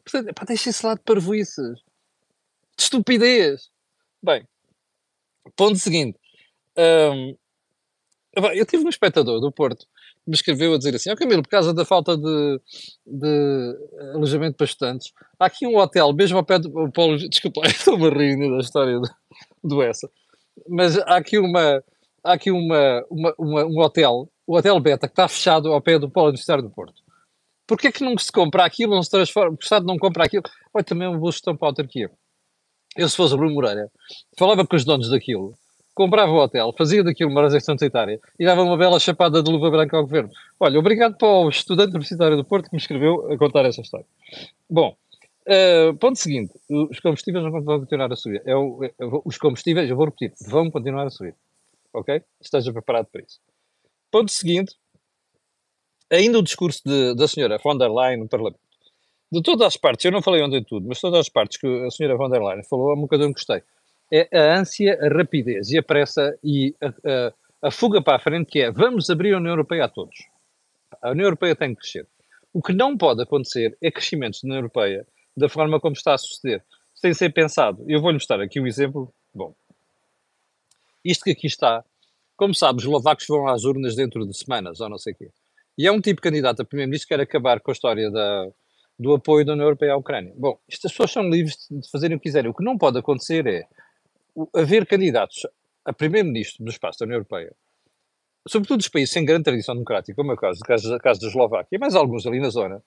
Portanto, 0.05 0.35
pá, 0.35 0.45
deixem-se 0.45 0.87
lá 0.87 0.95
de 0.95 1.01
parvoices, 1.01 1.79
de 2.77 2.83
estupidez. 2.83 3.71
Bem, 4.23 4.47
ponto 5.57 5.77
seguinte. 5.77 6.19
Um, 6.79 7.37
eu 8.55 8.67
tive 8.67 8.85
um 8.85 8.89
espectador 8.89 9.41
do 9.41 9.51
Porto 9.51 9.87
me 10.27 10.35
escreveu 10.35 10.75
a 10.75 10.79
dizer 10.79 10.95
assim: 10.95 11.11
oh, 11.11 11.17
Camilo, 11.17 11.43
por 11.43 11.49
causa 11.49 11.73
da 11.73 11.85
falta 11.85 12.17
de, 12.17 12.61
de 13.07 13.77
alojamento 14.15 14.57
para 14.57 14.65
estudantes, 14.65 15.13
há 15.39 15.47
aqui 15.47 15.67
um 15.67 15.77
hotel, 15.77 16.13
mesmo 16.13 16.39
ao 16.39 16.45
pé 16.45 16.59
do 16.59 16.91
Paulo. 16.93 17.17
Desculpa, 17.29 17.61
estou-me 17.67 18.07
a 18.07 18.11
rir 18.11 18.51
da 18.51 18.59
história 18.59 18.99
do, 18.99 19.09
do 19.63 19.83
essa, 19.83 20.11
mas 20.69 20.99
há 20.99 21.17
aqui 21.17 21.39
uma. 21.39 21.83
Há 22.25 22.33
aqui 22.33 22.51
uma, 22.51 23.05
uma, 23.09 23.35
uma, 23.39 23.65
um 23.65 23.79
hotel, 23.81 24.29
o 24.45 24.57
Hotel 24.57 24.81
Beta, 24.81 25.07
que 25.07 25.13
está 25.13 25.29
fechado 25.29 25.73
ao 25.73 25.81
pé 25.81 25.97
do 25.97 26.11
Polo 26.11 26.27
Universitário 26.27 26.63
do 26.63 26.71
Porto. 26.71 27.01
Porquê 27.69 27.93
que 27.93 28.03
não 28.03 28.19
se 28.19 28.33
compra 28.33 28.65
aquilo, 28.65 28.97
não 28.97 29.03
se 29.03 29.11
transforma, 29.11 29.53
o 29.53 29.59
Estado 29.63 29.87
não 29.87 29.97
compra 29.97 30.25
aquilo? 30.25 30.43
Olha, 30.75 30.85
também 30.85 31.07
é 31.07 31.09
uma 31.09 31.19
boa 31.19 31.31
gestão 31.31 31.57
para 31.57 31.69
a 31.69 31.71
autarquia. 31.71 32.11
Eu, 32.97 33.09
se 33.09 33.17
fosse 33.17 33.35
o 33.35 33.37
Bruno 33.37 33.55
Moreira, 33.55 33.91
falava 34.37 34.67
com 34.67 34.75
os 34.75 34.85
donos 34.85 35.09
daquilo, 35.09 35.55
comprava 35.97 36.31
o 36.31 36.37
hotel, 36.37 36.75
fazia 36.77 37.03
daquilo 37.03 37.31
uma 37.31 37.43
recepção 37.43 37.77
sanitária 37.77 38.21
e 38.39 38.45
dava 38.45 38.63
uma 38.63 38.77
bela 38.77 39.01
chapada 39.01 39.43
de 39.43 39.51
luva 39.51 39.71
branca 39.71 39.97
ao 39.97 40.03
governo. 40.03 40.31
Olha, 40.61 40.79
obrigado 40.79 41.17
para 41.17 41.27
o 41.27 41.49
estudante 41.49 41.89
universitário 41.89 42.37
do 42.37 42.45
Porto 42.45 42.69
que 42.69 42.77
me 42.77 42.79
escreveu 42.79 43.33
a 43.33 43.39
contar 43.39 43.65
essa 43.65 43.81
história. 43.81 44.05
Bom, 44.69 44.95
uh, 45.49 45.97
ponto 45.97 46.19
seguinte: 46.19 46.53
os 46.69 47.01
combustíveis 47.01 47.43
vão 47.51 47.81
continuar 47.81 48.13
a 48.13 48.17
subir. 48.17 48.43
Eu, 48.45 48.79
é 48.85 48.93
eu, 48.99 49.23
os 49.25 49.39
combustíveis, 49.39 49.89
eu 49.89 49.97
vou 49.97 50.05
repetir, 50.05 50.35
vão 50.47 50.71
continuar 50.71 51.07
a 51.07 51.11
subir. 51.11 51.35
Ok? 51.95 52.23
Esteja 52.43 52.75
preparado 52.75 53.07
para 53.11 53.23
isso. 53.23 53.41
Ponto 54.11 54.31
seguinte: 54.31 54.75
ainda 56.13 56.39
o 56.39 56.43
discurso 56.43 56.83
de, 56.85 57.15
da 57.15 57.27
senhora 57.27 57.59
von 57.65 57.79
der 57.79 57.91
Leyen 57.91 58.19
no 58.19 58.29
Parlamento. 58.29 58.61
De 59.33 59.43
todas 59.43 59.67
as 59.67 59.77
partes, 59.79 60.05
eu 60.05 60.13
não 60.13 60.21
falei 60.21 60.43
ontem 60.43 60.63
tudo, 60.63 60.87
mas 60.87 61.01
todas 61.01 61.21
as 61.21 61.29
partes 61.31 61.59
que 61.59 61.67
a 61.67 61.91
senhora 61.91 62.19
von 62.19 62.29
der 62.29 62.43
Leyen 62.43 62.63
falou, 62.65 62.91
é 62.91 62.95
um 62.95 63.01
bocadinho 63.01 63.33
gostei 63.33 63.63
é 64.13 64.29
a 64.33 64.59
ânsia, 64.59 64.99
a 65.03 65.09
rapidez 65.09 65.71
e 65.71 65.79
a 65.79 65.83
pressa 65.83 66.39
e 66.43 66.75
a, 66.81 66.89
a, 66.89 67.69
a, 67.69 67.71
fuga 67.71 68.03
para 68.03 68.17
a 68.17 68.21
frente 68.21 68.51
que 68.51 68.61
é 68.61 68.71
vamos 68.71 69.11
abrir 69.11 69.35
a 69.35 69.39
União 69.39 69.53
Europeia 69.53 69.85
a 69.85 69.89
todos. 69.89 70.17
A 71.03 71.11
União 71.11 71.27
Europeia 71.27 71.57
tem 71.57 71.75
que 71.75 71.81
crescer. 71.81 72.07
O 72.53 72.63
que 72.63 72.73
não 72.73 72.97
pode 72.97 73.23
acontecer 73.23 73.77
é 73.83 73.91
crescimento 73.91 74.41
da 74.41 74.47
União 74.47 74.59
Europeia 74.59 75.07
da 75.37 75.49
forma 75.49 75.79
como 75.79 75.95
está 75.95 76.15
a 76.15 76.19
suceder, 76.19 76.63
sem 76.95 77.13
ser 77.13 77.31
pensado. 77.31 77.85
Eu 77.87 78.01
vou-lhe 78.01 78.15
mostrar 78.15 78.41
aqui 78.41 78.59
um 78.61 78.67
exemplo. 78.67 79.13
Bom, 79.35 79.55
isto 81.05 81.25
que 81.25 81.33
aqui 81.33 81.47
está, 81.47 81.85
como 82.37 82.55
sabe, 82.55 82.79
os 82.79 82.85
eslovacos 82.85 83.27
vão 83.29 83.47
às 83.47 83.65
urnas 83.65 83.95
dentro 83.95 84.27
de 84.27 84.37
semanas, 84.37 84.81
ou 84.81 84.89
não 84.89 84.99
sei 84.99 85.13
o 85.13 85.17
quê. 85.17 85.31
E 85.77 85.87
é 85.87 85.93
um 85.93 86.01
tipo 86.01 86.17
de 86.17 86.23
candidato 86.23 86.63
a 86.63 86.65
primeiro-ministro 86.65 87.09
que 87.09 87.15
quer 87.15 87.23
acabar 87.23 87.61
com 87.61 87.71
a 87.71 87.75
história 87.75 88.11
da, 88.11 88.49
do 88.99 89.13
apoio 89.13 89.45
da 89.45 89.53
União 89.53 89.67
Europeia 89.67 89.93
à 89.93 89.97
Ucrânia. 89.97 90.33
Bom, 90.37 90.59
estas 90.67 90.91
pessoas 90.93 91.13
são 91.13 91.29
livres 91.29 91.67
de 91.71 91.91
fazerem 91.91 92.17
o 92.17 92.21
que 92.21 92.25
quiserem. 92.25 92.51
O 92.51 92.55
que 92.55 92.65
não 92.65 92.79
pode 92.79 92.99
acontecer 92.99 93.47
é 93.47 93.69
haver 94.55 94.87
candidatos 94.87 95.47
a 95.85 95.93
primeiro-ministro 95.93 96.65
do 96.65 96.71
espaço 96.71 96.99
da 96.99 97.05
União 97.05 97.17
Europeia, 97.17 97.55
sobretudo 98.47 98.79
dos 98.79 98.89
países 98.89 99.13
sem 99.13 99.25
grande 99.25 99.45
tradição 99.45 99.75
democrática, 99.75 100.15
como 100.15 100.33
é 100.33 100.35
o 100.35 100.37
caso, 100.37 100.61
caso, 100.61 100.99
caso 100.99 101.21
da 101.21 101.29
Eslováquia, 101.29 101.79
mas 101.79 101.95
alguns 101.95 102.27
ali 102.27 102.41
na 102.41 102.51
zona, 102.51 102.83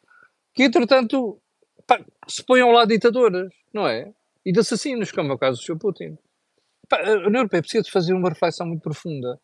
que 0.53 0.63
entretanto 0.63 1.41
pá, 1.85 2.03
se 2.27 2.43
lado 2.49 2.87
de 2.87 2.95
ditadoras, 2.95 3.51
não 3.73 3.87
é? 3.87 4.13
E 4.45 4.51
de 4.51 4.59
assassinos, 4.59 5.11
como 5.11 5.31
é 5.31 5.35
o 5.35 5.37
caso 5.37 5.59
do 5.59 5.63
Sr. 5.63 5.77
Putin. 5.77 6.17
Pá, 6.87 6.97
a 6.97 7.11
União 7.27 7.41
Europeia 7.41 7.61
precisa 7.61 7.83
de 7.83 7.91
fazer 7.91 8.13
uma 8.13 8.29
reflexão 8.29 8.67
muito 8.67 8.81
profunda 8.81 9.39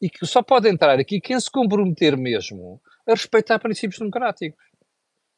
e 0.00 0.08
que 0.08 0.24
só 0.26 0.42
pode 0.42 0.68
entrar 0.68 0.98
aqui 0.98 1.20
quem 1.20 1.38
se 1.38 1.50
comprometer 1.50 2.16
mesmo 2.16 2.80
a 3.06 3.12
respeitar 3.12 3.58
princípios 3.58 3.98
democráticos. 3.98 4.64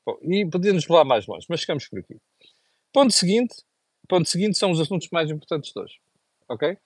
Bom, 0.07 0.19
e 0.23 0.47
podemos 0.49 0.87
levar 0.87 1.05
mais 1.05 1.27
longe, 1.27 1.47
mas 1.49 1.61
ficamos 1.61 1.89
por 1.89 2.01
aqui. 2.01 2.21
Ponto 2.93 3.13
seguinte, 3.13 3.55
ponto 4.09 4.29
seguinte 4.29 4.59
são 4.59 4.71
os 4.71 4.81
assuntos 4.81 5.09
mais 5.13 5.31
importantes 5.31 5.73
de 5.73 5.81
hoje. 5.81 5.95
Ok? 6.49 6.77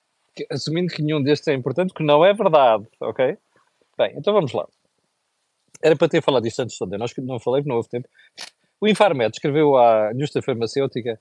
Assumindo 0.51 0.93
que 0.93 1.03
nenhum 1.03 1.23
destes 1.23 1.49
é 1.49 1.55
importante, 1.55 1.95
que 1.95 2.03
não 2.03 2.25
é 2.25 2.33
verdade. 2.33 2.87
Ok? 3.01 3.37
Bem, 3.99 4.15
então 4.17 4.33
vamos 4.33 4.53
lá. 4.53 4.67
Era 5.83 5.97
para 5.97 6.09
ter 6.09 6.23
falado 6.23 6.47
isto 6.47 6.61
antes 6.61 6.77
de 6.77 6.85
ontem, 6.85 6.99
não 7.23 7.39
falei, 7.39 7.63
não 7.65 7.77
houve 7.77 7.89
tempo. 7.89 8.09
O 8.81 8.87
Infarmed 8.87 9.31
escreveu 9.35 9.77
à 9.77 10.13
indústria 10.13 10.43
farmacêutica 10.43 11.19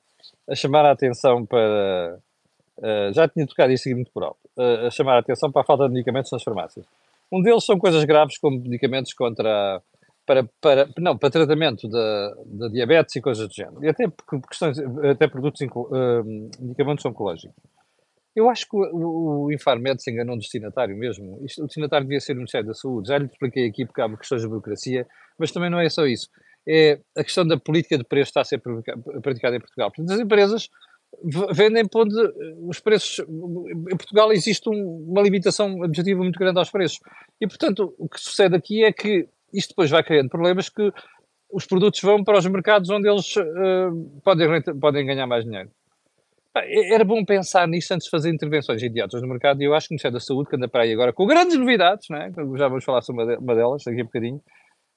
a 0.49 0.55
chamar 0.55 0.85
a 0.85 0.91
atenção 0.91 1.45
para. 1.45 2.19
Uh, 2.77 3.13
já 3.13 3.27
tinha 3.27 3.47
tocado 3.47 3.71
isto 3.71 3.89
muito 3.89 4.11
por 4.11 4.23
alto. 4.23 4.39
Uh, 4.57 4.87
a 4.87 4.91
chamar 4.91 5.15
a 5.15 5.19
atenção 5.19 5.51
para 5.51 5.61
a 5.61 5.65
falta 5.65 5.87
de 5.87 5.93
medicamentos 5.93 6.31
nas 6.31 6.43
farmácias. 6.43 6.85
Um 7.31 7.41
deles 7.41 7.65
são 7.65 7.77
coisas 7.79 8.03
graves 8.03 8.37
como 8.37 8.59
medicamentos 8.59 9.13
contra 9.13 9.81
para, 10.25 10.43
para, 10.59 10.89
não, 10.97 11.17
para 11.17 11.29
tratamento 11.29 11.87
da, 11.87 12.35
da 12.45 12.67
diabetes 12.69 13.15
e 13.15 13.21
coisas 13.21 13.47
do 13.47 13.53
género. 13.53 13.83
E 13.83 13.87
até 13.87 14.05
questões, 14.49 14.79
até 14.79 15.27
produtos, 15.27 15.61
uh, 15.61 16.23
medicamentos 16.59 17.05
oncológicos. 17.05 17.55
Eu 18.35 18.49
acho 18.49 18.67
que 18.69 18.75
o, 18.75 19.45
o 19.45 19.53
Infarmed 19.53 20.01
se 20.01 20.11
enganou 20.11 20.35
no 20.35 20.41
destinatário 20.41 20.97
mesmo. 20.97 21.39
Isto, 21.45 21.63
o 21.63 21.65
destinatário 21.67 22.05
devia 22.05 22.19
ser 22.19 22.33
o 22.33 22.37
Ministério 22.37 22.67
da 22.67 22.73
Saúde. 22.73 23.07
Já 23.07 23.17
lhe 23.17 23.25
expliquei 23.25 23.67
aqui 23.67 23.85
porque 23.85 24.01
há 24.01 24.17
questões 24.17 24.41
de 24.41 24.47
burocracia, 24.47 25.07
mas 25.39 25.51
também 25.51 25.69
não 25.69 25.79
é 25.79 25.89
só 25.89 26.05
isso. 26.05 26.29
É 26.67 26.99
a 27.15 27.23
questão 27.23 27.47
da 27.47 27.57
política 27.57 27.97
de 27.97 28.03
preço 28.03 28.29
está 28.29 28.41
a 28.41 28.43
ser 28.45 28.61
praticada 29.21 29.55
em 29.55 29.59
Portugal. 29.59 29.89
Portanto, 29.89 30.11
as 30.11 30.19
empresas 30.19 30.69
vendem 31.53 31.87
por 31.87 32.01
onde 32.01 32.15
os 32.67 32.79
preços. 32.79 33.19
Em 33.19 33.95
Portugal 33.95 34.33
existe 34.33 34.67
um, 34.69 35.05
uma 35.07 35.21
limitação 35.21 35.79
objetiva 35.81 36.19
muito 36.21 36.39
grande 36.39 36.59
aos 36.59 36.69
preços. 36.69 36.99
E, 37.39 37.47
portanto, 37.47 37.93
o 37.97 38.09
que 38.09 38.19
sucede 38.19 38.55
aqui 38.55 38.83
é 38.83 38.91
que 38.91 39.29
isto 39.57 39.69
depois 39.69 39.89
vai 39.89 40.03
criando 40.03 40.29
problemas 40.29 40.69
que 40.69 40.91
os 41.51 41.65
produtos 41.65 42.01
vão 42.01 42.23
para 42.23 42.37
os 42.37 42.45
mercados 42.47 42.89
onde 42.89 43.09
eles 43.09 43.35
uh, 43.37 44.21
podem, 44.23 44.61
podem 44.79 45.05
ganhar 45.05 45.27
mais 45.27 45.45
dinheiro. 45.45 45.69
Era 46.91 47.03
bom 47.03 47.23
pensar 47.25 47.67
nisto 47.67 47.91
antes 47.91 48.05
de 48.05 48.11
fazer 48.11 48.29
intervenções 48.29 48.81
imediatas 48.81 49.21
no 49.21 49.27
mercado 49.27 49.61
e 49.61 49.65
eu 49.65 49.73
acho 49.73 49.87
que 49.87 49.93
o 49.93 49.95
Ministério 49.95 50.13
da 50.13 50.21
Saúde, 50.21 50.49
que 50.49 50.55
anda 50.55 50.69
para 50.69 50.83
aí 50.83 50.93
agora 50.93 51.11
com 51.11 51.25
grandes 51.25 51.57
novidades, 51.57 52.07
né? 52.09 52.31
já 52.57 52.67
vamos 52.69 52.83
falar 52.83 53.01
sobre 53.01 53.35
uma 53.35 53.55
delas 53.55 53.83
daqui 53.85 53.99
a 53.99 54.03
bocadinho, 54.05 54.41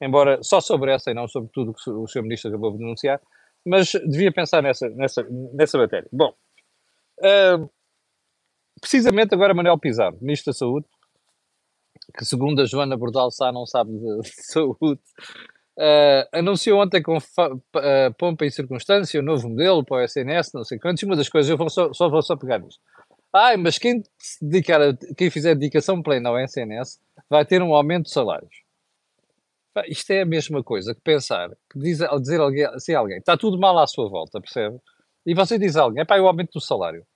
embora 0.00 0.38
só 0.40 0.60
sobre 0.60 0.92
essa 0.92 1.10
e 1.10 1.14
não 1.14 1.26
sobre 1.26 1.50
tudo 1.52 1.74
que 1.74 1.90
o 1.90 2.06
Sr. 2.06 2.22
Ministro 2.22 2.50
acabou 2.50 2.72
de 2.72 2.78
denunciar, 2.78 3.20
mas 3.66 3.90
devia 4.06 4.32
pensar 4.32 4.62
nessa, 4.62 4.88
nessa, 4.90 5.26
nessa 5.52 5.78
matéria. 5.78 6.08
Bom, 6.12 6.32
uh, 7.18 7.68
precisamente 8.80 9.34
agora 9.34 9.52
Manuel 9.52 9.78
Pizarro, 9.78 10.16
Ministro 10.20 10.52
da 10.52 10.56
Saúde, 10.56 10.86
que 12.16 12.24
segundo 12.24 12.62
a 12.62 12.66
Joana 12.66 12.96
Bordal 12.96 13.30
Sá 13.30 13.52
não 13.52 13.66
sabe 13.66 13.92
de, 13.92 14.20
de 14.22 14.52
saúde, 14.52 15.00
Uh, 15.78 16.26
anunciou 16.32 16.82
ontem 16.82 17.00
com 17.00 17.16
uh, 17.18 18.14
pompa 18.18 18.44
e 18.44 18.50
circunstância 18.50 19.20
o 19.20 19.22
um 19.22 19.26
novo 19.26 19.48
modelo 19.48 19.84
para 19.84 19.98
o 19.98 20.00
SNS, 20.00 20.52
não 20.52 20.64
sei 20.64 20.76
quantos, 20.76 21.04
uma 21.04 21.14
das 21.14 21.28
coisas, 21.28 21.48
eu 21.48 21.56
vou 21.56 21.70
só, 21.70 21.92
só 21.92 22.08
vou 22.08 22.20
só 22.20 22.36
pegar 22.36 22.58
nisto. 22.58 22.80
Ai, 23.32 23.56
mas 23.56 23.78
quem, 23.78 24.02
dedicar 24.42 24.80
quem 25.16 25.30
fizer 25.30 25.54
dedicação 25.54 26.02
plena 26.02 26.30
ao 26.30 26.38
SNS 26.40 26.98
vai 27.30 27.44
ter 27.44 27.62
um 27.62 27.72
aumento 27.72 28.06
de 28.06 28.10
salários. 28.10 28.52
Isto 29.86 30.10
é 30.10 30.22
a 30.22 30.26
mesma 30.26 30.64
coisa 30.64 30.92
que 30.92 31.00
pensar, 31.00 31.48
que 31.70 31.78
diz, 31.78 31.98
dizer 32.20 32.40
alguém, 32.40 32.66
se 32.80 32.92
alguém 32.92 33.18
está 33.18 33.36
tudo 33.36 33.56
mal 33.56 33.78
à 33.78 33.86
sua 33.86 34.08
volta, 34.08 34.40
percebe? 34.40 34.80
E 35.24 35.32
você 35.32 35.60
diz 35.60 35.76
a 35.76 35.82
alguém, 35.82 36.02
é 36.02 36.04
pá, 36.04 36.18
o 36.18 36.26
aumento 36.26 36.54
do 36.54 36.60
salário. 36.60 37.06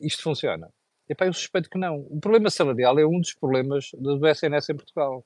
Isto 0.00 0.22
funciona. 0.22 0.68
É 1.08 1.14
pá, 1.14 1.26
eu 1.26 1.32
suspeito 1.32 1.70
que 1.70 1.78
não. 1.78 2.06
O 2.10 2.20
problema 2.20 2.50
salarial 2.50 2.98
é 2.98 3.06
um 3.06 3.20
dos 3.20 3.34
problemas 3.34 3.90
do 3.94 4.26
SNS 4.26 4.70
em 4.70 4.76
Portugal. 4.76 5.24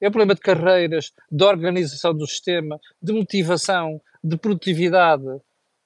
É 0.00 0.08
um 0.08 0.10
problema 0.10 0.34
de 0.34 0.40
carreiras, 0.40 1.12
de 1.30 1.44
organização 1.44 2.14
do 2.14 2.26
sistema, 2.26 2.78
de 3.02 3.12
motivação, 3.12 4.00
de 4.22 4.36
produtividade, 4.36 5.24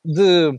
de, 0.05 0.59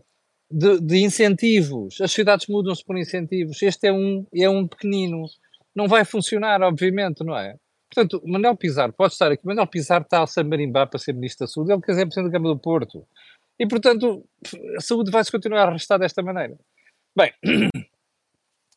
de, 0.52 0.80
de 0.82 0.98
incentivos. 0.98 2.00
As 2.02 2.12
cidades 2.12 2.48
mudam-se 2.48 2.84
por 2.84 2.98
incentivos. 2.98 3.62
Este 3.62 3.88
é 3.88 3.94
um, 3.94 4.26
é 4.34 4.50
um 4.50 4.68
pequenino. 4.68 5.26
Não 5.74 5.88
vai 5.88 6.04
funcionar, 6.04 6.62
obviamente, 6.62 7.24
não 7.24 7.38
é? 7.38 7.56
Portanto, 7.94 8.22
Manuel 8.26 8.58
Pizarro 8.58 8.92
pode 8.92 9.14
estar 9.14 9.32
aqui. 9.32 9.46
Manuel 9.46 9.68
Pizarro 9.68 10.04
está 10.04 10.24
a 10.24 10.44
Marimbar 10.44 10.90
para 10.90 11.00
ser 11.00 11.14
Ministro 11.14 11.46
da 11.46 11.52
Saúde. 11.52 11.72
Ele 11.72 11.82
quer 11.82 11.94
ser 11.94 12.06
Presidente 12.06 12.32
da 12.32 12.38
Câmara 12.38 12.56
do 12.56 12.60
Porto. 12.60 13.08
E, 13.58 13.66
portanto, 13.68 14.26
a 14.78 14.82
saúde 14.82 15.12
vai-se 15.12 15.32
continuar 15.32 15.62
a 15.62 15.68
arrastar 15.70 15.98
desta 15.98 16.22
maneira. 16.22 16.58
Bem, 17.16 17.32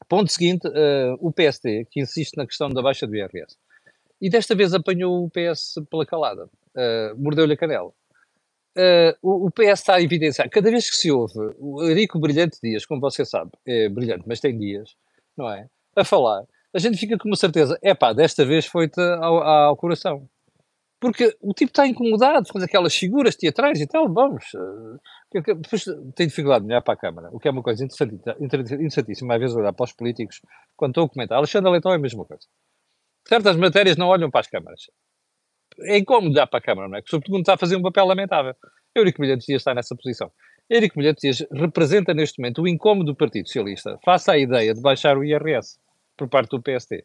ponto 0.08 0.32
seguinte, 0.32 0.66
uh, 0.66 1.16
o 1.20 1.32
PSD, 1.32 1.86
que 1.90 2.00
insiste 2.00 2.36
na 2.36 2.46
questão 2.46 2.68
da 2.70 2.82
baixa 2.82 3.06
do 3.06 3.14
IRS 3.14 3.56
e 4.20 4.28
desta 4.28 4.54
vez 4.54 4.74
apanhou 4.74 5.24
o 5.24 5.30
PS 5.30 5.74
pela 5.90 6.04
calada, 6.04 6.44
uh, 6.44 7.16
mordeu-lhe 7.16 7.52
a 7.52 7.56
canela. 7.56 7.92
Uh, 8.76 9.14
o, 9.22 9.46
o, 9.46 9.50
PS 9.50 9.80
está 9.80 9.94
a 9.96 10.02
evidenciar, 10.02 10.48
cada 10.48 10.70
vez 10.70 10.88
que 10.88 10.96
se 10.96 11.10
ouve 11.10 11.34
o 11.58 11.82
Eurico 11.82 12.18
Brilhante 12.18 12.58
Dias, 12.62 12.86
como 12.86 13.00
você 13.00 13.24
sabe, 13.24 13.50
é 13.66 13.88
brilhante, 13.88 14.24
mas 14.26 14.38
tem 14.38 14.56
dias, 14.56 14.94
não 15.36 15.50
é? 15.50 15.66
A 15.96 16.04
falar, 16.04 16.44
a 16.72 16.78
gente 16.78 16.96
fica 16.96 17.18
com 17.18 17.28
uma 17.28 17.36
certeza, 17.36 17.76
é 17.82 17.92
pá, 17.92 18.12
desta 18.12 18.44
vez 18.44 18.66
foi-te 18.66 19.00
ao, 19.00 19.42
ao, 19.42 19.76
coração. 19.76 20.28
Porque 21.00 21.36
o 21.40 21.54
tipo 21.54 21.70
está 21.70 21.86
incomodado, 21.86 22.48
faz 22.52 22.64
aquelas 22.64 22.94
figuras 22.94 23.36
teatrais 23.36 23.80
e 23.80 23.86
tal, 23.86 24.12
vamos. 24.12 24.44
Uh, 24.54 24.98
depois 25.32 25.84
tem 26.16 26.26
dificuldade 26.26 26.64
de 26.64 26.72
olhar 26.72 26.82
para 26.82 26.94
a 26.94 26.96
Câmara, 26.96 27.28
o 27.32 27.38
que 27.38 27.46
é 27.46 27.50
uma 27.50 27.62
coisa 27.62 27.84
interessantíssima, 27.84 29.34
às 29.34 29.40
vezes 29.40 29.56
olhar 29.56 29.72
para 29.72 29.84
os 29.84 29.92
políticos, 29.92 30.40
quando 30.76 30.90
estou 30.90 31.04
a 31.04 31.08
comentar. 31.08 31.38
Alexandre 31.38 31.70
Leitão 31.70 31.92
é 31.92 31.96
a 31.96 31.98
mesma 31.98 32.24
coisa 32.24 32.46
certas 33.28 33.56
matérias 33.56 33.96
não 33.96 34.08
olham 34.08 34.30
para 34.30 34.40
as 34.40 34.46
câmaras. 34.46 34.90
É 35.80 35.98
incómodo 35.98 36.34
dar 36.34 36.46
para 36.46 36.58
a 36.58 36.62
Câmara, 36.62 36.88
não 36.88 36.96
é? 36.96 37.02
Que 37.02 37.10
sobretudo 37.10 37.38
está 37.38 37.54
a 37.54 37.58
fazer 37.58 37.76
um 37.76 37.82
papel 37.82 38.06
lamentável. 38.06 38.54
Eurico 38.94 39.20
Milhante 39.20 39.46
Dias 39.46 39.60
está 39.60 39.74
nessa 39.74 39.94
posição. 39.94 40.32
Eurico 40.68 40.98
Milhante 40.98 41.20
Dias 41.20 41.46
representa 41.52 42.14
neste 42.14 42.40
momento 42.40 42.62
o 42.62 42.68
incómodo 42.68 43.12
do 43.12 43.16
Partido 43.16 43.46
Socialista 43.46 43.98
face 44.04 44.30
à 44.30 44.38
ideia 44.38 44.74
de 44.74 44.80
baixar 44.80 45.16
o 45.18 45.22
IRS 45.22 45.78
por 46.16 46.28
parte 46.28 46.50
do 46.50 46.62
PST. 46.62 47.04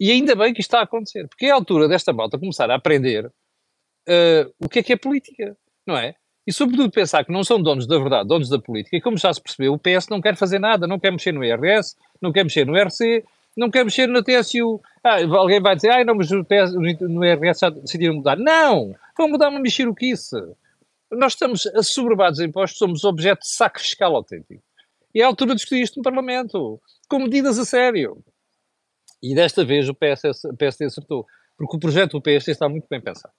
E 0.00 0.12
ainda 0.12 0.34
bem 0.34 0.52
que 0.52 0.60
isto 0.60 0.70
está 0.70 0.80
a 0.80 0.84
acontecer, 0.84 1.26
porque 1.28 1.46
é 1.46 1.50
a 1.50 1.54
altura 1.54 1.88
desta 1.88 2.12
malta 2.12 2.38
começar 2.38 2.70
a 2.70 2.76
aprender 2.76 3.26
uh, 3.26 4.54
o 4.60 4.68
que 4.68 4.78
é 4.78 4.82
que 4.82 4.92
é 4.92 4.96
política, 4.96 5.56
não 5.86 5.96
é? 5.96 6.14
E 6.46 6.52
sobretudo 6.52 6.90
pensar 6.90 7.24
que 7.24 7.32
não 7.32 7.44
são 7.44 7.60
donos 7.60 7.86
da 7.86 7.98
verdade, 7.98 8.26
donos 8.26 8.48
da 8.48 8.58
política, 8.58 8.96
e 8.96 9.00
como 9.00 9.18
já 9.18 9.32
se 9.34 9.42
percebeu, 9.42 9.74
o 9.74 9.78
PS 9.78 10.08
não 10.08 10.20
quer 10.20 10.34
fazer 10.34 10.58
nada, 10.58 10.86
não 10.86 10.98
quer 10.98 11.10
mexer 11.10 11.32
no 11.32 11.44
IRS, 11.44 11.94
não 12.22 12.32
quer 12.32 12.42
mexer 12.42 12.64
no 12.64 12.74
RC, 12.74 13.22
não 13.54 13.70
quer 13.70 13.84
mexer 13.84 14.06
no 14.06 14.22
TSU. 14.22 14.80
Ah, 15.04 15.18
alguém 15.36 15.60
vai 15.60 15.76
dizer, 15.76 15.90
ah, 15.90 16.04
não, 16.04 16.14
mas 16.14 16.30
no, 16.30 16.44
TS, 16.44 16.72
no 17.00 17.24
IRS 17.24 17.60
já 17.60 17.68
decidiram 17.68 18.14
mudar. 18.14 18.36
Não! 18.36 18.94
Vão 19.16 19.28
mudar 19.28 19.50
uma 19.50 19.60
mexeruquice. 19.60 20.36
Nós 21.10 21.32
estamos 21.32 21.66
assoberbados 21.66 22.38
em 22.40 22.46
impostos, 22.46 22.78
somos 22.78 23.04
objeto 23.04 23.40
de 23.40 23.48
saco 23.48 23.80
fiscal 23.80 24.14
autêntico. 24.14 24.62
E 25.14 25.20
é 25.20 25.24
a 25.24 25.26
altura 25.26 25.50
de 25.50 25.56
discutir 25.56 25.82
isto 25.82 25.96
no 25.96 26.02
Parlamento, 26.02 26.80
com 27.08 27.18
medidas 27.18 27.58
a 27.58 27.64
sério. 27.64 28.22
E 29.22 29.34
desta 29.34 29.64
vez 29.64 29.88
o 29.88 29.94
PS, 29.94 30.44
o 30.44 30.56
PSD 30.56 30.86
acertou, 30.86 31.26
porque 31.56 31.76
o 31.76 31.80
projeto 31.80 32.12
do 32.12 32.22
PSD 32.22 32.52
está 32.52 32.68
muito 32.68 32.86
bem 32.88 33.00
pensado. 33.00 33.34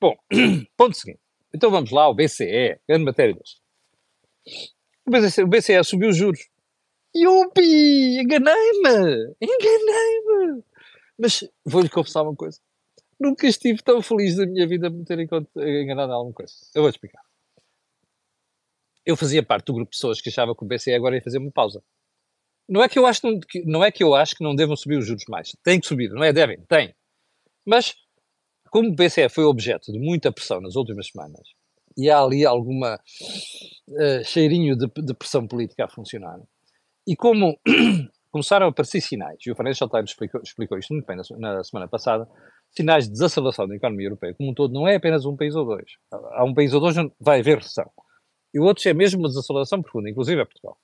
Bom, 0.00 0.14
ponto 0.76 0.96
seguinte. 0.96 1.20
Então 1.54 1.70
vamos 1.70 1.90
lá, 1.90 2.08
o 2.08 2.14
BCE, 2.14 2.78
grande 2.88 3.04
matéria 3.04 3.34
disso. 3.34 3.60
O 5.06 5.10
BCE, 5.10 5.42
o 5.42 5.48
BCE 5.48 5.84
subiu 5.84 6.10
os 6.10 6.16
juros. 6.16 6.40
Yupi! 7.16 8.20
Enganei-me! 8.20 9.34
Enganei-me! 9.40 10.62
Mas 11.18 11.42
vou-lhe 11.64 11.88
confessar 11.88 12.22
uma 12.22 12.36
coisa. 12.36 12.60
Nunca 13.18 13.46
estive 13.46 13.82
tão 13.82 14.02
feliz 14.02 14.36
da 14.36 14.46
minha 14.46 14.66
vida 14.66 14.90
por 14.90 14.98
me 14.98 15.04
ter 15.04 15.18
enganado 15.18 16.12
em 16.12 16.14
alguma 16.14 16.34
coisa. 16.34 16.52
Eu 16.74 16.82
vou 16.82 16.90
explicar. 16.90 17.22
Eu 19.04 19.16
fazia 19.16 19.42
parte 19.42 19.66
do 19.66 19.74
grupo 19.74 19.90
de 19.90 19.96
pessoas 19.96 20.20
que 20.20 20.28
achava 20.28 20.54
que 20.54 20.62
o 20.62 20.66
BCE 20.66 20.92
agora 20.92 21.16
ia 21.16 21.22
fazer 21.22 21.38
uma 21.38 21.50
pausa. 21.50 21.82
Não 22.68 22.82
é 22.82 22.88
que 22.88 22.98
eu 22.98 23.06
acho 23.06 23.20
que 23.20 23.62
não, 23.64 23.84
é 23.84 23.90
que 23.90 24.02
eu 24.02 24.14
acho 24.14 24.34
que 24.34 24.42
não 24.42 24.54
devam 24.54 24.76
subir 24.76 24.98
os 24.98 25.06
juros 25.06 25.24
mais. 25.28 25.52
Tem 25.62 25.80
que 25.80 25.86
subir, 25.86 26.10
não 26.10 26.24
é? 26.24 26.32
Devem, 26.32 26.58
tem. 26.68 26.94
Mas 27.64 27.94
como 28.70 28.88
o 28.88 28.94
BCE 28.94 29.28
foi 29.28 29.44
objeto 29.44 29.92
de 29.92 29.98
muita 29.98 30.32
pressão 30.32 30.60
nas 30.60 30.76
últimas 30.76 31.08
semanas 31.08 31.48
e 31.96 32.10
há 32.10 32.20
ali 32.20 32.44
alguma 32.44 32.96
uh, 32.96 34.24
cheirinho 34.24 34.76
de, 34.76 34.86
de 34.86 35.14
pressão 35.14 35.46
política 35.46 35.86
a 35.86 35.88
funcionar, 35.88 36.38
e 37.06 37.16
como 37.16 37.58
começaram 38.30 38.66
a 38.66 38.68
aparecer 38.68 39.00
sinais, 39.00 39.38
e 39.46 39.50
o 39.50 39.56
Financial 39.56 39.88
Times 39.88 40.10
explicou, 40.10 40.42
explicou 40.42 40.78
isto 40.78 40.92
muito 40.92 41.06
bem 41.06 41.16
na, 41.16 41.54
na, 41.54 41.64
semana 41.64 41.88
passada, 41.88 42.28
sinais 42.70 43.06
de 43.06 43.12
desaceleração 43.12 43.66
da 43.66 43.76
economia 43.76 44.08
europeia 44.08 44.34
como 44.34 44.50
um 44.50 44.54
todo, 44.54 44.74
não 44.74 44.86
é 44.86 44.96
apenas 44.96 45.24
um 45.24 45.36
país 45.36 45.54
ou 45.54 45.64
dois. 45.64 45.92
Há 46.12 46.44
um 46.44 46.52
país 46.52 46.74
ou 46.74 46.80
dois 46.80 46.98
onde 46.98 47.12
vai 47.18 47.40
haver 47.40 47.58
recessão. 47.58 47.90
E 48.52 48.60
o 48.60 48.64
outro 48.64 48.86
é 48.88 48.92
mesmo 48.92 49.20
uma 49.20 49.28
desaceleração 49.28 49.80
profunda, 49.80 50.10
inclusive 50.10 50.40
é 50.40 50.44
Portugal. 50.44 50.76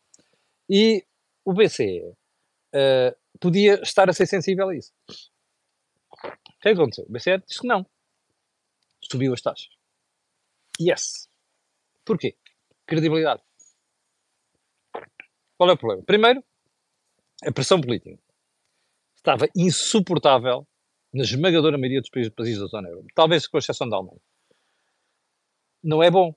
E 0.71 1.05
o 1.45 1.53
BCE 1.53 2.03
uh, 2.03 3.17
podia 3.41 3.81
estar 3.83 4.09
a 4.09 4.13
ser 4.13 4.27
sensível 4.27 4.69
a 4.69 4.77
isso. 4.77 4.93
O 5.09 6.61
que 6.61 6.69
é 6.69 6.75
que 6.75 6.81
aconteceu? 6.81 7.05
O 7.09 7.13
BCE 7.13 7.39
disse 7.47 7.61
que 7.61 7.67
não. 7.67 7.87
Subiu 9.11 9.33
as 9.35 9.43
taxas. 9.43 9.69
Yes. 10.81 11.29
Porquê? 12.05 12.37
Credibilidade. 12.87 13.43
Qual 15.57 15.71
é 15.71 15.73
o 15.73 15.79
problema? 15.79 16.03
Primeiro, 16.05 16.45
a 17.45 17.53
pressão 17.53 17.81
política 17.81 18.19
estava 19.17 19.47
insuportável 19.57 20.67
na 21.13 21.23
esmagadora 21.23 21.79
maioria 21.79 22.01
dos 22.01 22.11
países 22.11 22.59
da 22.59 22.67
zona 22.67 22.89
euro, 22.89 23.07
talvez 23.15 23.47
com 23.47 23.59
exceção 23.59 23.89
da 23.89 23.97
Alemanha. 23.97 24.21
Não 25.83 26.03
é 26.03 26.11
bom, 26.11 26.35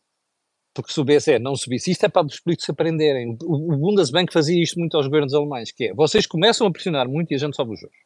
porque 0.76 1.00
o 1.00 1.06
BCE 1.06 1.40
não 1.40 1.56
subisse, 1.56 1.90
isto 1.90 2.06
é 2.06 2.10
para 2.10 2.28
os 2.28 2.40
políticos 2.40 2.70
aprenderem. 2.70 3.38
O 3.44 3.78
Bundesbank 3.78 4.32
fazia 4.32 4.62
isto 4.62 4.78
muito 4.78 4.96
aos 4.98 5.08
governos 5.08 5.34
alemães, 5.34 5.72
que 5.72 5.86
é, 5.86 5.94
vocês 5.94 6.28
começam 6.28 6.68
a 6.68 6.72
pressionar 6.72 7.08
muito 7.08 7.32
e 7.32 7.36
a 7.36 7.38
gente 7.38 7.56
sobe 7.56 7.74
os 7.74 7.80
juros. 7.80 7.98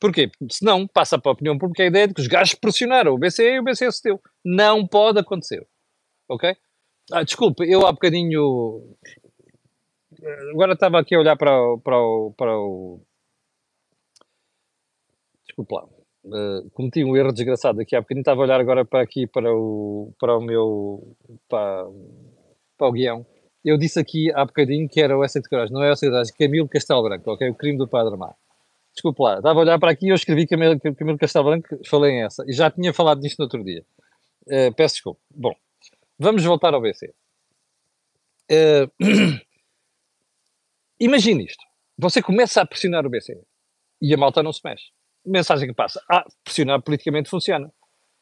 Porquê? 0.00 0.30
Senão 0.50 0.88
passa 0.88 1.18
para 1.18 1.30
a 1.30 1.34
opinião 1.34 1.58
pública 1.58 1.82
a 1.82 1.86
ideia 1.86 2.08
de 2.08 2.14
que 2.14 2.22
os 2.22 2.26
gajos 2.26 2.54
pressionaram 2.54 3.12
o 3.12 3.18
BCE 3.18 3.42
e 3.42 3.60
o 3.60 3.62
BCE 3.62 3.92
cedeu. 3.92 4.18
Não 4.42 4.86
pode 4.86 5.18
acontecer. 5.18 5.66
Ok? 6.26 6.56
Ah, 7.12 7.22
desculpe, 7.22 7.70
eu 7.70 7.86
há 7.86 7.92
bocadinho 7.92 8.96
agora 10.52 10.72
estava 10.72 10.98
aqui 10.98 11.14
a 11.14 11.18
olhar 11.20 11.36
para 11.36 11.52
o. 11.60 11.78
Para 11.78 11.98
o, 11.98 12.34
para 12.36 12.58
o... 12.58 13.00
Desculpa 15.46 15.76
lá. 15.76 15.99
Uh, 16.24 16.68
cometi 16.74 17.02
um 17.02 17.16
erro 17.16 17.32
desgraçado 17.32 17.80
aqui 17.80 17.96
há 17.96 18.00
bocadinho. 18.00 18.22
Estava 18.22 18.40
a 18.40 18.44
olhar 18.44 18.60
agora 18.60 18.84
para 18.84 19.02
aqui 19.02 19.26
para 19.26 19.52
o, 19.52 20.12
para 20.18 20.36
o 20.36 20.40
meu. 20.40 21.16
Para, 21.48 21.86
para 22.76 22.88
o 22.88 22.92
guião. 22.92 23.26
Eu 23.64 23.76
disse 23.76 23.98
aqui 23.98 24.32
há 24.32 24.44
bocadinho 24.44 24.88
que 24.88 25.00
era 25.00 25.16
o 25.16 25.22
Essa 25.22 25.40
de 25.40 25.48
Coragem, 25.48 25.72
não 25.72 25.82
é 25.82 25.90
o 25.90 25.92
Essa 25.92 26.06
de 26.06 26.12
Coragem, 26.12 26.34
Camilo 26.38 26.68
Castelo 26.68 27.02
Branco, 27.02 27.30
ok? 27.30 27.48
O 27.50 27.54
crime 27.54 27.76
do 27.76 27.86
Padre 27.86 28.16
Mar. 28.16 28.34
Desculpa 28.92 29.22
lá, 29.22 29.36
estava 29.36 29.60
a 29.60 29.62
olhar 29.62 29.78
para 29.78 29.90
aqui 29.92 30.06
e 30.06 30.08
eu 30.08 30.14
escrevi 30.14 30.46
Camilo, 30.46 30.80
Camilo 30.80 31.18
Castelo 31.18 31.44
Branco, 31.44 31.78
falei 31.86 32.12
em 32.12 32.24
essa. 32.24 32.42
E 32.46 32.52
já 32.52 32.70
tinha 32.70 32.92
falado 32.92 33.20
disto 33.20 33.38
no 33.38 33.44
outro 33.44 33.62
dia. 33.62 33.84
Uh, 34.46 34.74
peço 34.74 34.94
desculpa. 34.94 35.20
Bom, 35.30 35.54
vamos 36.18 36.42
voltar 36.42 36.72
ao 36.72 36.80
BC. 36.80 37.12
Uh, 38.50 38.90
imagine 40.98 41.44
isto. 41.44 41.62
Você 41.98 42.22
começa 42.22 42.62
a 42.62 42.66
pressionar 42.66 43.06
o 43.06 43.10
BCE 43.10 43.38
e 44.00 44.14
a 44.14 44.16
malta 44.16 44.42
não 44.42 44.52
se 44.52 44.60
mexe. 44.64 44.86
Mensagem 45.24 45.68
que 45.68 45.74
passa. 45.74 46.02
Ah, 46.10 46.24
pressionar 46.44 46.82
politicamente 46.82 47.28
funciona. 47.28 47.70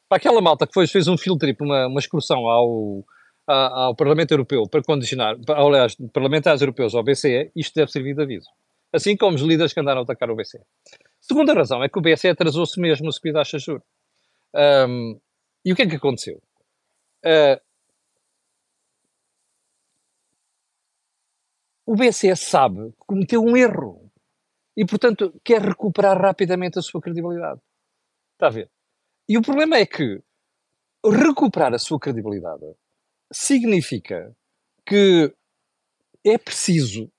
Para 0.09 0.17
aquela 0.17 0.41
malta 0.41 0.67
que 0.67 0.73
foi, 0.73 0.87
fez 0.87 1.07
um 1.07 1.17
filtro, 1.17 1.49
uma, 1.61 1.87
uma 1.87 2.01
excursão 2.01 2.47
ao, 2.47 3.05
ao 3.47 3.95
Parlamento 3.95 4.33
Europeu 4.33 4.69
para 4.69 4.83
condicionar, 4.83 5.37
aliás, 5.49 5.97
parlamentares 6.13 6.61
europeus 6.61 6.95
ao 6.95 7.03
BCE, 7.03 7.51
isto 7.55 7.75
deve 7.75 7.91
servir 7.91 8.15
de 8.15 8.23
aviso. 8.23 8.49
Assim 8.93 9.17
como 9.17 9.37
os 9.37 9.43
líderes 9.43 9.73
que 9.73 9.81
andaram 9.81 10.01
a 10.01 10.03
atacar 10.03 10.31
o 10.31 10.37
BCE. 10.37 10.61
Segunda 11.21 11.55
razão 11.55 11.83
é 11.83 11.89
que 11.89 11.99
o 11.99 12.03
BCE 12.03 12.29
atrasou-se 12.29 12.81
mesmo 12.81 13.09
a 13.09 13.13
subir 13.13 13.31
a 13.31 13.41
taxa. 13.41 13.59
Um, 14.55 15.21
e 15.65 15.73
o 15.73 15.77
que 15.77 15.83
é 15.83 15.87
que 15.87 15.97
aconteceu? 15.97 16.41
Uh, 17.25 17.61
o 21.87 21.95
BCE 21.95 22.35
sabe 22.37 22.91
que 22.93 23.07
cometeu 23.07 23.43
um 23.43 23.57
erro 23.57 24.08
e, 24.79 24.87
portanto, 24.87 25.35
quer 25.45 25.61
recuperar 25.61 26.17
rapidamente 26.17 26.79
a 26.79 26.83
sua 26.83 27.01
credibilidade. 27.01 27.61
Está 28.35 28.47
a 28.47 28.51
ver? 28.51 28.71
E 29.29 29.37
o 29.37 29.43
problema 29.43 29.77
é 29.77 29.85
que 29.85 30.23
recuperar 31.05 31.75
a 31.75 31.81
sua 31.81 31.99
credibilidade 31.99 32.65
significa 33.33 34.33
que 34.87 35.35
é 36.25 36.39
preciso 36.39 37.11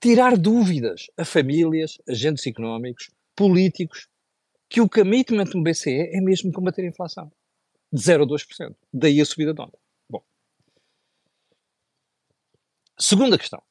tirar 0.00 0.36
dúvidas 0.36 1.06
a 1.16 1.24
famílias, 1.24 1.96
agentes 2.08 2.44
económicos, 2.48 3.10
políticos, 3.36 4.08
que 4.68 4.80
o 4.80 4.88
commitment 4.88 5.44
do 5.44 5.62
BCE 5.62 6.10
é 6.12 6.20
mesmo 6.20 6.52
combater 6.52 6.82
a 6.82 6.88
inflação. 6.88 7.30
De 7.92 8.02
0 8.02 8.24
a 8.24 8.26
2%. 8.26 8.76
Daí 8.92 9.20
a 9.20 9.24
subida 9.24 9.54
de 9.54 9.62
onda. 9.62 9.78
Bom. 10.10 10.24
Segunda 12.98 13.38
questão. 13.38 13.62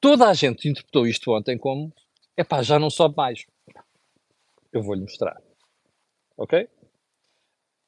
Toda 0.00 0.28
a 0.28 0.34
gente 0.34 0.68
interpretou 0.68 1.06
isto 1.06 1.32
ontem 1.32 1.58
como 1.58 1.92
epá, 2.36 2.62
já 2.62 2.78
não 2.78 2.88
sobe 2.90 3.16
mais. 3.16 3.44
Eu 4.72 4.82
vou-lhe 4.82 5.02
mostrar. 5.02 5.40
Ok? 6.36 6.68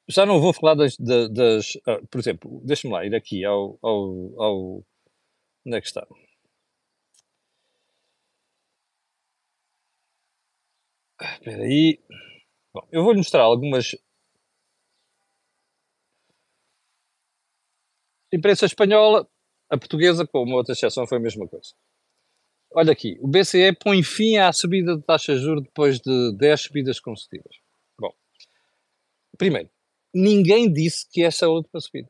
Já 0.09 0.27
não 0.27 0.41
vou 0.41 0.53
falar 0.53 0.75
das. 0.75 0.97
das, 0.99 1.31
das 1.31 1.73
ah, 1.87 2.01
por 2.11 2.19
exemplo, 2.19 2.61
deixa-me 2.65 2.93
lá 2.93 3.05
ir 3.07 3.15
aqui 3.15 3.45
ao, 3.45 3.79
ao, 3.81 4.43
ao. 4.43 4.85
Onde 5.67 5.77
é 5.77 5.81
que 5.81 5.87
está? 5.87 6.07
Ah, 11.19 11.35
espera 11.35 11.63
aí. 11.63 12.01
Bom, 12.75 12.87
eu 12.93 13.03
vou-lhe 13.05 13.19
mostrar 13.19 13.43
algumas. 13.43 13.95
Imprensa 18.33 18.67
espanhola, 18.67 19.29
a 19.69 19.77
portuguesa, 19.79 20.27
com 20.27 20.43
uma 20.43 20.57
outra 20.57 20.73
exceção, 20.73 21.07
foi 21.07 21.19
a 21.19 21.21
mesma 21.21 21.47
coisa. 21.49 21.75
Olha 22.73 22.93
aqui, 22.93 23.19
o 23.21 23.27
BCE 23.27 23.73
põe 23.73 24.03
fim 24.03 24.37
à 24.37 24.53
subida 24.53 24.97
de 24.97 25.03
taxa 25.03 25.35
de 25.35 25.41
juros 25.41 25.65
depois 25.65 25.99
de 26.01 26.33
10 26.37 26.61
subidas 26.61 27.01
consecutivas. 27.01 27.57
Bom, 27.99 28.15
primeiro, 29.37 29.69
ninguém 30.15 30.73
disse 30.73 31.05
que 31.11 31.23
essa 31.25 31.47
é 31.47 31.49
a 31.49 31.51
última 31.51 31.81
subida. 31.81 32.09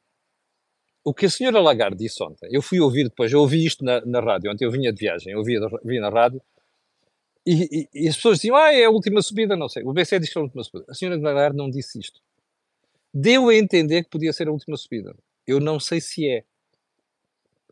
O 1.02 1.14
que 1.14 1.24
a 1.24 1.30
senhora 1.30 1.60
Lagarde 1.60 1.96
disse 1.96 2.22
ontem, 2.22 2.46
eu 2.52 2.60
fui 2.60 2.78
ouvir 2.78 3.04
depois, 3.04 3.32
eu 3.32 3.40
ouvi 3.40 3.64
isto 3.64 3.82
na, 3.82 4.04
na 4.04 4.20
rádio, 4.20 4.52
ontem 4.52 4.66
eu 4.66 4.70
vinha 4.70 4.92
de 4.92 5.00
viagem, 5.00 5.32
eu 5.32 5.38
ouvi, 5.38 5.58
vi 5.82 5.98
na 5.98 6.10
rádio, 6.10 6.42
e, 7.46 7.88
e, 7.94 8.04
e, 8.04 8.08
as 8.08 8.16
pessoas 8.16 8.36
diziam, 8.36 8.54
ah, 8.54 8.70
é 8.70 8.84
a 8.84 8.90
última 8.90 9.22
subida, 9.22 9.56
não 9.56 9.66
sei. 9.66 9.82
O 9.82 9.94
BCE 9.94 10.20
diz 10.20 10.30
que 10.30 10.38
é 10.38 10.40
a 10.40 10.44
última 10.44 10.62
subida. 10.62 10.84
A 10.90 10.94
senhora 10.94 11.18
Lagarde 11.18 11.56
não 11.56 11.70
disse 11.70 11.98
isto. 11.98 12.20
Deu 13.14 13.48
a 13.48 13.54
entender 13.54 14.04
que 14.04 14.10
podia 14.10 14.32
ser 14.32 14.46
a 14.46 14.52
última 14.52 14.76
subida. 14.76 15.16
Eu 15.46 15.58
não 15.58 15.80
sei 15.80 16.02
se 16.02 16.28
é. 16.28 16.44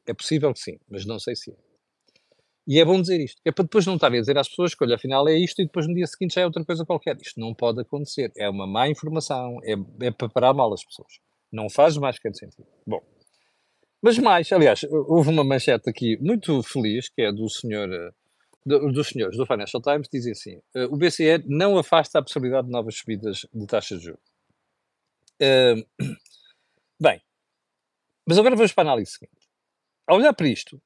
É 0.07 0.15
possível 0.15 0.55
que 0.55 0.59
sim, 0.59 0.81
mas 0.89 1.05
não 1.05 1.19
sei 1.19 1.37
se 1.37 1.51
é. 1.51 1.68
E 2.69 2.79
é 2.79 2.85
bom 2.85 3.01
dizer 3.01 3.19
isto. 3.19 3.41
É 3.47 3.51
para 3.51 3.65
depois 3.65 3.87
não 3.87 3.95
estarem 3.95 4.19
a 4.19 4.21
dizer 4.21 4.37
às 4.37 4.47
pessoas 4.47 4.75
que, 4.75 4.85
olha, 4.85 4.97
afinal 4.97 5.27
é 5.27 5.35
isto 5.35 5.63
e 5.63 5.65
depois 5.65 5.89
no 5.89 5.95
dia 5.95 6.07
seguinte 6.07 6.35
já 6.35 6.43
é 6.43 6.45
outra 6.45 6.63
coisa 6.63 6.85
qualquer. 6.85 7.17
Isto 7.17 7.41
não 7.41 7.55
pode 7.55 7.81
acontecer. 7.81 8.31
É 8.37 8.47
uma 8.47 8.67
má 8.67 8.87
informação. 8.87 9.59
É, 9.65 9.73
é 10.07 10.11
para 10.11 10.29
parar 10.29 10.53
mal 10.53 10.71
as 10.75 10.85
pessoas. 10.85 11.15
Não 11.51 11.71
faz 11.71 11.97
mais 11.97 12.19
que 12.19 12.31
sentido. 12.35 12.67
Bom. 12.87 13.01
Mas 14.03 14.19
mais, 14.19 14.53
aliás, 14.53 14.85
houve 14.85 15.31
uma 15.31 15.43
manchete 15.43 15.89
aqui 15.89 16.19
muito 16.21 16.63
feliz, 16.63 17.09
que 17.09 17.23
é 17.23 17.33
do 17.33 17.49
senhor 17.49 17.91
eh, 17.91 18.11
dos 18.67 19.09
senhores 19.09 19.37
do 19.37 19.47
Financial 19.47 19.83
Times 19.83 20.09
dizem 20.13 20.33
assim: 20.33 20.57
uh, 20.77 20.93
o 20.93 20.97
BCE 20.97 21.43
não 21.47 21.79
afasta 21.79 22.19
a 22.19 22.23
possibilidade 22.23 22.67
de 22.67 22.73
novas 22.73 22.97
subidas 22.97 23.47
de 23.53 23.67
taxas 23.67 23.99
de 23.99 24.05
juros. 24.07 24.21
Uh, 25.41 25.87
bem, 27.01 27.21
mas 28.27 28.39
agora 28.39 28.55
vamos 28.55 28.73
para 28.73 28.89
a 28.89 28.93
análise 28.93 29.13
seguinte. 29.13 29.49
Ao 30.07 30.17
olhar 30.17 30.35
para 30.35 30.49
isto, 30.49 30.81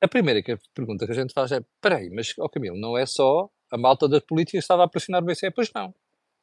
a 0.00 0.08
primeira 0.08 0.42
pergunta 0.74 1.06
que 1.06 1.12
a 1.12 1.14
gente 1.14 1.32
faz 1.32 1.52
é: 1.52 1.60
peraí, 1.80 2.10
mas, 2.10 2.34
ó 2.38 2.48
Camilo, 2.48 2.76
não 2.76 2.96
é 2.96 3.06
só 3.06 3.48
a 3.70 3.76
malta 3.76 4.08
das 4.08 4.22
políticas 4.22 4.60
que 4.60 4.64
estava 4.64 4.84
a 4.84 4.88
pressionar 4.88 5.22
o 5.22 5.26
BCE? 5.26 5.50
Pois 5.50 5.70
não. 5.72 5.94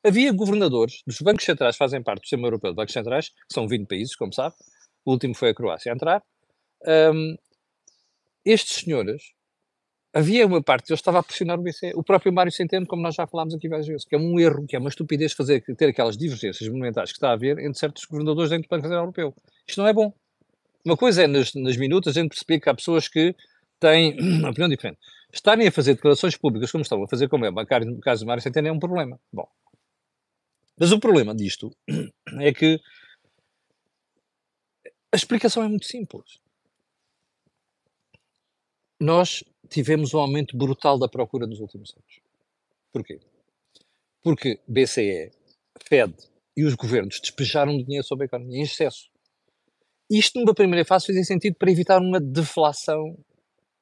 Havia 0.05 0.31
governadores 0.31 1.01
dos 1.07 1.19
bancos 1.19 1.45
centrais 1.45 1.75
que 1.75 1.79
fazem 1.79 2.03
parte 2.03 2.21
do 2.21 2.25
sistema 2.25 2.47
europeu 2.47 2.71
de 2.71 2.75
bancos 2.75 2.93
centrais, 2.93 3.29
que 3.29 3.53
são 3.53 3.67
20 3.67 3.87
países, 3.87 4.15
como 4.15 4.31
sabe. 4.31 4.53
O 5.03 5.11
último 5.11 5.33
foi 5.33 5.49
a 5.49 5.55
Croácia 5.55 5.91
a 5.91 5.95
entrar. 5.95 6.23
Um, 6.87 7.35
estes 8.45 8.83
senhores, 8.83 9.33
havia 10.13 10.45
uma 10.45 10.61
parte 10.61 10.87
deles 10.87 10.99
que 10.99 11.01
estava 11.01 11.19
a 11.19 11.23
pressionar 11.23 11.59
o 11.59 11.63
BCE. 11.63 11.93
O 11.95 12.03
próprio 12.03 12.31
Mário 12.31 12.51
Centeno, 12.51 12.85
como 12.85 13.01
nós 13.01 13.15
já 13.15 13.25
falámos 13.25 13.55
aqui 13.55 13.67
várias 13.67 13.87
vezes, 13.87 14.05
que 14.05 14.15
é 14.15 14.19
um 14.19 14.39
erro, 14.39 14.67
que 14.67 14.75
é 14.75 14.79
uma 14.79 14.89
estupidez 14.89 15.33
fazer, 15.33 15.61
ter 15.75 15.89
aquelas 15.89 16.15
divergências 16.15 16.69
monumentais 16.69 17.11
que 17.11 17.17
está 17.17 17.29
a 17.29 17.33
haver 17.33 17.57
entre 17.57 17.79
certos 17.79 18.05
governadores 18.05 18.51
dentro 18.51 18.67
do 18.67 18.69
Banco 18.69 18.83
Central 18.83 19.01
Europeu. 19.01 19.33
Isto 19.67 19.81
não 19.81 19.87
é 19.87 19.93
bom. 19.93 20.13
Uma 20.85 20.95
coisa 20.95 21.23
é, 21.23 21.27
nas, 21.27 21.53
nas 21.55 21.75
minutas, 21.77 22.15
a 22.15 22.21
gente 22.21 22.29
perceber 22.29 22.59
que 22.59 22.69
há 22.69 22.75
pessoas 22.75 23.07
que 23.07 23.35
têm 23.79 24.17
uma 24.39 24.51
opinião 24.51 24.69
diferente. 24.69 24.99
Estarem 25.33 25.67
a 25.67 25.71
fazer 25.71 25.95
declarações 25.95 26.37
públicas 26.37 26.71
como 26.71 26.83
estão 26.83 27.03
a 27.03 27.07
fazer, 27.07 27.27
como 27.27 27.45
é 27.45 27.49
o 27.49 27.99
caso 27.99 28.23
do 28.23 28.27
Mário 28.27 28.41
Centeno, 28.41 28.67
é 28.67 28.71
um 28.71 28.79
problema. 28.79 29.19
Bom. 29.33 29.47
Mas 30.77 30.91
o 30.91 30.99
problema 30.99 31.33
disto 31.35 31.75
é 32.39 32.53
que 32.53 32.79
a 35.11 35.15
explicação 35.15 35.63
é 35.63 35.67
muito 35.67 35.85
simples 35.85 36.39
nós 38.99 39.43
tivemos 39.69 40.13
um 40.13 40.19
aumento 40.19 40.57
brutal 40.57 40.97
da 40.97 41.07
procura 41.07 41.45
nos 41.45 41.59
últimos 41.59 41.93
anos. 41.95 42.19
Porquê? 42.91 43.19
Porque 44.21 44.59
BCE, 44.67 45.31
Fed 45.83 46.15
e 46.55 46.63
os 46.63 46.75
governos 46.75 47.19
despejaram 47.19 47.77
dinheiro 47.77 48.05
sobre 48.05 48.23
a 48.23 48.27
economia 48.27 48.59
em 48.59 48.63
excesso. 48.63 49.09
Isto, 50.09 50.39
numa 50.39 50.53
primeira 50.53 50.85
fase, 50.85 51.07
fazia 51.07 51.23
sentido 51.23 51.55
para 51.55 51.71
evitar 51.71 51.99
uma 51.99 52.19
deflação. 52.19 53.17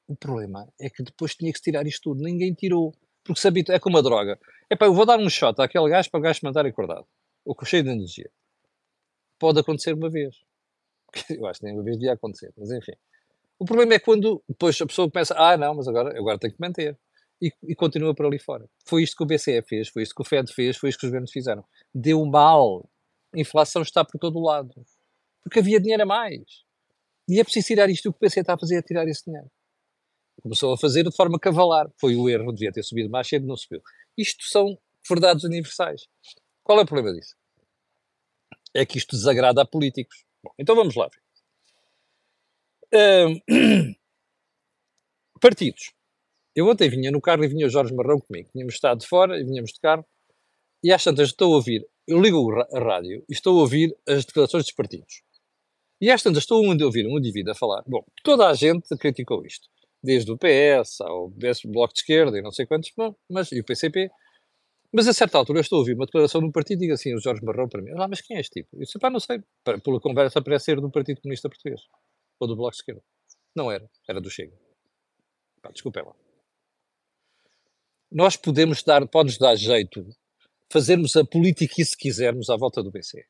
O 0.06 0.16
problema 0.16 0.66
é 0.80 0.88
que 0.88 1.02
depois 1.02 1.34
tinha 1.34 1.52
que 1.52 1.58
se 1.58 1.64
tirar 1.64 1.86
isto 1.86 2.10
tudo. 2.10 2.22
Ninguém 2.22 2.52
tirou. 2.54 2.94
Porque 3.22 3.40
se 3.40 3.48
habitua, 3.48 3.74
é 3.74 3.78
como 3.78 3.98
a 3.98 4.02
droga. 4.02 4.38
É 4.68 4.76
pá, 4.76 4.86
eu 4.86 4.94
vou 4.94 5.06
dar 5.06 5.18
um 5.18 5.28
shot 5.28 5.60
àquele 5.60 5.88
gajo 5.88 6.10
para 6.10 6.20
o 6.20 6.22
gajo 6.22 6.40
mandar 6.42 6.66
acordado. 6.66 7.06
Ou 7.44 7.56
cheio 7.64 7.82
de 7.82 7.90
energia. 7.90 8.30
Pode 9.38 9.60
acontecer 9.60 9.94
uma 9.94 10.10
vez. 10.10 10.36
Eu 11.30 11.46
acho 11.46 11.60
que 11.60 11.66
nem 11.66 11.74
uma 11.74 11.82
vez 11.82 11.96
devia 11.96 12.14
acontecer, 12.14 12.52
mas 12.56 12.70
enfim. 12.70 12.92
O 13.58 13.64
problema 13.64 13.94
é 13.94 13.98
quando 13.98 14.42
depois 14.48 14.80
a 14.80 14.86
pessoa 14.86 15.10
começa, 15.10 15.34
ah, 15.36 15.56
não, 15.56 15.74
mas 15.74 15.86
agora, 15.86 16.18
agora 16.18 16.38
tenho 16.38 16.52
que 16.52 16.60
manter. 16.60 16.98
E, 17.40 17.52
e, 17.62 17.74
continua 17.74 18.14
por 18.14 18.26
ali 18.26 18.38
fora. 18.38 18.68
Foi 18.86 19.02
isto 19.02 19.16
que 19.16 19.22
o 19.22 19.26
BCE 19.26 19.62
fez, 19.62 19.88
foi 19.88 20.02
isto 20.02 20.14
que 20.14 20.22
o 20.22 20.24
Fed 20.24 20.52
fez, 20.52 20.76
foi 20.76 20.88
isto 20.88 21.00
que 21.00 21.06
os 21.06 21.10
governos 21.10 21.30
fizeram. 21.30 21.64
Deu 21.94 22.24
mal. 22.24 22.88
A 23.34 23.38
inflação 23.38 23.82
está 23.82 24.04
por 24.04 24.18
todo 24.18 24.38
o 24.38 24.42
lado. 24.42 24.72
Porque 25.44 25.60
havia 25.60 25.78
dinheiro 25.78 26.02
a 26.02 26.06
mais. 26.06 26.64
E 27.28 27.38
é 27.38 27.44
preciso 27.44 27.68
tirar 27.68 27.88
isto. 27.88 28.08
O 28.08 28.12
que 28.12 28.24
o 28.24 28.28
BCE 28.28 28.40
está 28.40 28.54
a 28.54 28.58
fazer 28.58 28.78
é 28.78 28.82
tirar 28.82 29.06
esse 29.06 29.24
dinheiro. 29.24 29.48
Começou 30.42 30.72
a 30.72 30.78
fazer 30.78 31.04
de 31.04 31.14
forma 31.14 31.38
cavalar. 31.38 31.88
Foi 32.00 32.16
o 32.16 32.28
erro, 32.28 32.52
devia 32.52 32.72
ter 32.72 32.82
subido 32.82 33.10
mais 33.10 33.28
cedo, 33.28 33.46
não 33.46 33.56
subiu. 33.56 33.80
Isto 34.16 34.44
são 34.44 34.78
verdades 35.08 35.44
universais. 35.44 36.08
Qual 36.62 36.78
é 36.78 36.82
o 36.82 36.86
problema 36.86 37.14
disso? 37.14 37.36
É 38.74 38.84
que 38.84 38.98
isto 38.98 39.14
desagrada 39.14 39.62
a 39.62 39.66
políticos. 39.66 40.24
Bom, 40.42 40.52
então 40.58 40.74
vamos 40.74 40.94
lá 40.96 41.08
ver. 41.08 41.22
partidos. 45.40 45.92
Eu 46.54 46.68
ontem 46.68 46.88
vinha 46.88 47.10
no 47.10 47.20
carro 47.20 47.44
e 47.44 47.48
vinha 47.48 47.66
o 47.66 47.70
Jorge 47.70 47.92
Marrão 47.94 48.18
comigo. 48.18 48.48
Tínhamos 48.50 48.74
estado 48.74 49.00
de 49.00 49.06
fora 49.06 49.38
e 49.38 49.44
vinhamos 49.44 49.72
de 49.72 49.80
carro. 49.80 50.06
E 50.82 50.92
às 50.92 51.02
tantas 51.02 51.28
estou 51.28 51.52
a 51.52 51.56
ouvir, 51.56 51.86
eu 52.06 52.20
ligo 52.20 52.50
a 52.72 52.78
rádio 52.78 53.24
e 53.28 53.32
estou 53.32 53.58
a 53.58 53.62
ouvir 53.62 53.94
as 54.06 54.24
declarações 54.24 54.64
dos 54.64 54.72
partidos. 54.72 55.22
E 56.04 56.10
às 56.10 56.22
tantas 56.22 56.42
estou 56.42 56.62
a 56.62 56.84
ouvir 56.84 57.06
um 57.06 57.18
indivíduo 57.18 57.52
a 57.52 57.54
falar. 57.54 57.82
Bom, 57.86 58.04
toda 58.22 58.46
a 58.46 58.52
gente 58.52 58.94
criticou 58.98 59.42
isto. 59.46 59.70
Desde 60.02 60.30
o 60.30 60.36
PS 60.36 61.00
ao 61.00 61.32
Bloco 61.64 61.94
de 61.94 62.00
Esquerda 62.00 62.38
e 62.38 62.42
não 62.42 62.50
sei 62.50 62.66
quantos, 62.66 62.92
bom, 62.94 63.16
mas, 63.26 63.50
e 63.52 63.60
o 63.60 63.64
PCP. 63.64 64.10
Mas 64.92 65.08
a 65.08 65.14
certa 65.14 65.38
altura 65.38 65.60
eu 65.60 65.62
estou 65.62 65.76
a 65.76 65.80
ouvir 65.80 65.94
uma 65.94 66.04
declaração 66.04 66.42
de 66.42 66.46
um 66.46 66.52
partido 66.52 66.80
e 66.80 66.82
digo 66.82 66.92
assim, 66.92 67.14
o 67.14 67.18
Jorge 67.18 67.42
Marrão 67.42 67.70
para 67.70 67.80
mim, 67.80 67.90
ah, 67.96 68.06
mas 68.06 68.20
quem 68.20 68.36
é 68.36 68.40
este 68.40 68.60
tipo? 68.60 68.76
Eu 68.76 68.80
disse, 68.80 68.98
pá, 68.98 69.08
não 69.08 69.18
sei, 69.18 69.42
pela 69.82 69.98
conversa 69.98 70.42
parece 70.42 70.66
ser 70.66 70.78
do 70.78 70.90
Partido 70.90 71.22
Comunista 71.22 71.48
Português, 71.48 71.80
ou 72.38 72.46
do 72.46 72.54
Bloco 72.54 72.72
de 72.72 72.76
Esquerda. 72.82 73.02
Não 73.56 73.72
era, 73.72 73.90
era 74.06 74.20
do 74.20 74.28
Chega. 74.28 74.52
Pá, 75.62 75.70
desculpem 75.70 76.04
lá. 76.04 76.14
Nós 78.12 78.36
podemos 78.36 78.82
dar, 78.82 79.08
pode-nos 79.08 79.38
dar 79.38 79.56
jeito 79.56 80.06
fazermos 80.70 81.16
a 81.16 81.24
política 81.24 81.82
se 81.82 81.96
quisermos 81.96 82.50
à 82.50 82.56
volta 82.58 82.82
do 82.82 82.90
BCE. 82.90 83.24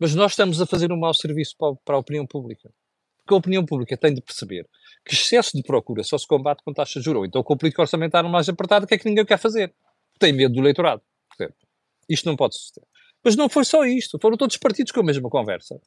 Mas 0.00 0.14
nós 0.14 0.32
estamos 0.32 0.60
a 0.62 0.66
fazer 0.66 0.90
um 0.90 0.98
mau 0.98 1.12
serviço 1.12 1.54
para, 1.58 1.76
para 1.84 1.96
a 1.96 1.98
opinião 1.98 2.26
pública. 2.26 2.72
Porque 3.18 3.34
a 3.34 3.36
opinião 3.36 3.64
pública 3.66 3.96
tem 3.96 4.14
de 4.14 4.22
perceber 4.22 4.66
que 5.04 5.14
excesso 5.14 5.56
de 5.56 5.62
procura 5.62 6.02
só 6.02 6.16
se 6.16 6.26
combate 6.26 6.62
com 6.64 6.72
taxa 6.72 6.98
de 6.98 7.04
juros. 7.04 7.28
Então, 7.28 7.42
com 7.42 7.52
o 7.52 7.56
político 7.56 7.82
orçamentário 7.82 8.28
mais 8.28 8.48
apertado, 8.48 8.86
o 8.86 8.88
que 8.88 8.94
é 8.94 8.98
que 8.98 9.06
ninguém 9.06 9.26
quer 9.26 9.38
fazer? 9.38 9.74
Tem 10.18 10.32
medo 10.32 10.54
do 10.54 10.60
eleitorado. 10.60 11.02
Portanto, 11.28 11.66
isto 12.08 12.26
não 12.26 12.34
pode 12.34 12.56
suceder. 12.56 12.88
Mas 13.22 13.36
não 13.36 13.48
foi 13.48 13.64
só 13.64 13.84
isto. 13.84 14.18
Foram 14.18 14.38
todos 14.38 14.54
os 14.54 14.58
partidos 14.58 14.90
com 14.90 15.00
a 15.00 15.04
mesma 15.04 15.28
conversa. 15.28 15.78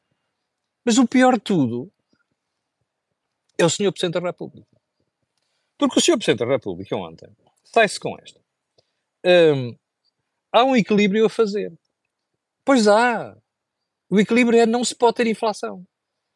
Mas 0.86 0.98
o 0.98 1.08
pior 1.08 1.34
de 1.34 1.42
tudo 1.42 1.92
é 3.58 3.66
o 3.66 3.70
Sr. 3.70 3.92
Presidente 3.92 4.22
da 4.22 4.28
República. 4.28 4.78
Porque 5.78 6.00
o 6.00 6.02
Sr. 6.02 6.18
Presidente 6.18 6.40
da 6.40 6.46
República 6.46 6.96
ontem 6.96 7.30
sai-se 7.64 8.00
com 8.00 8.16
esta. 8.20 8.40
Hum, 9.26 9.76
há 10.52 10.64
um 10.64 10.76
equilíbrio 10.76 11.26
a 11.26 11.30
fazer. 11.30 11.74
Pois 12.64 12.88
há. 12.88 13.36
O 14.14 14.20
equilíbrio 14.20 14.60
é 14.60 14.66
não 14.68 14.84
se 14.84 14.94
pode 14.94 15.16
ter 15.16 15.26
inflação. 15.26 15.84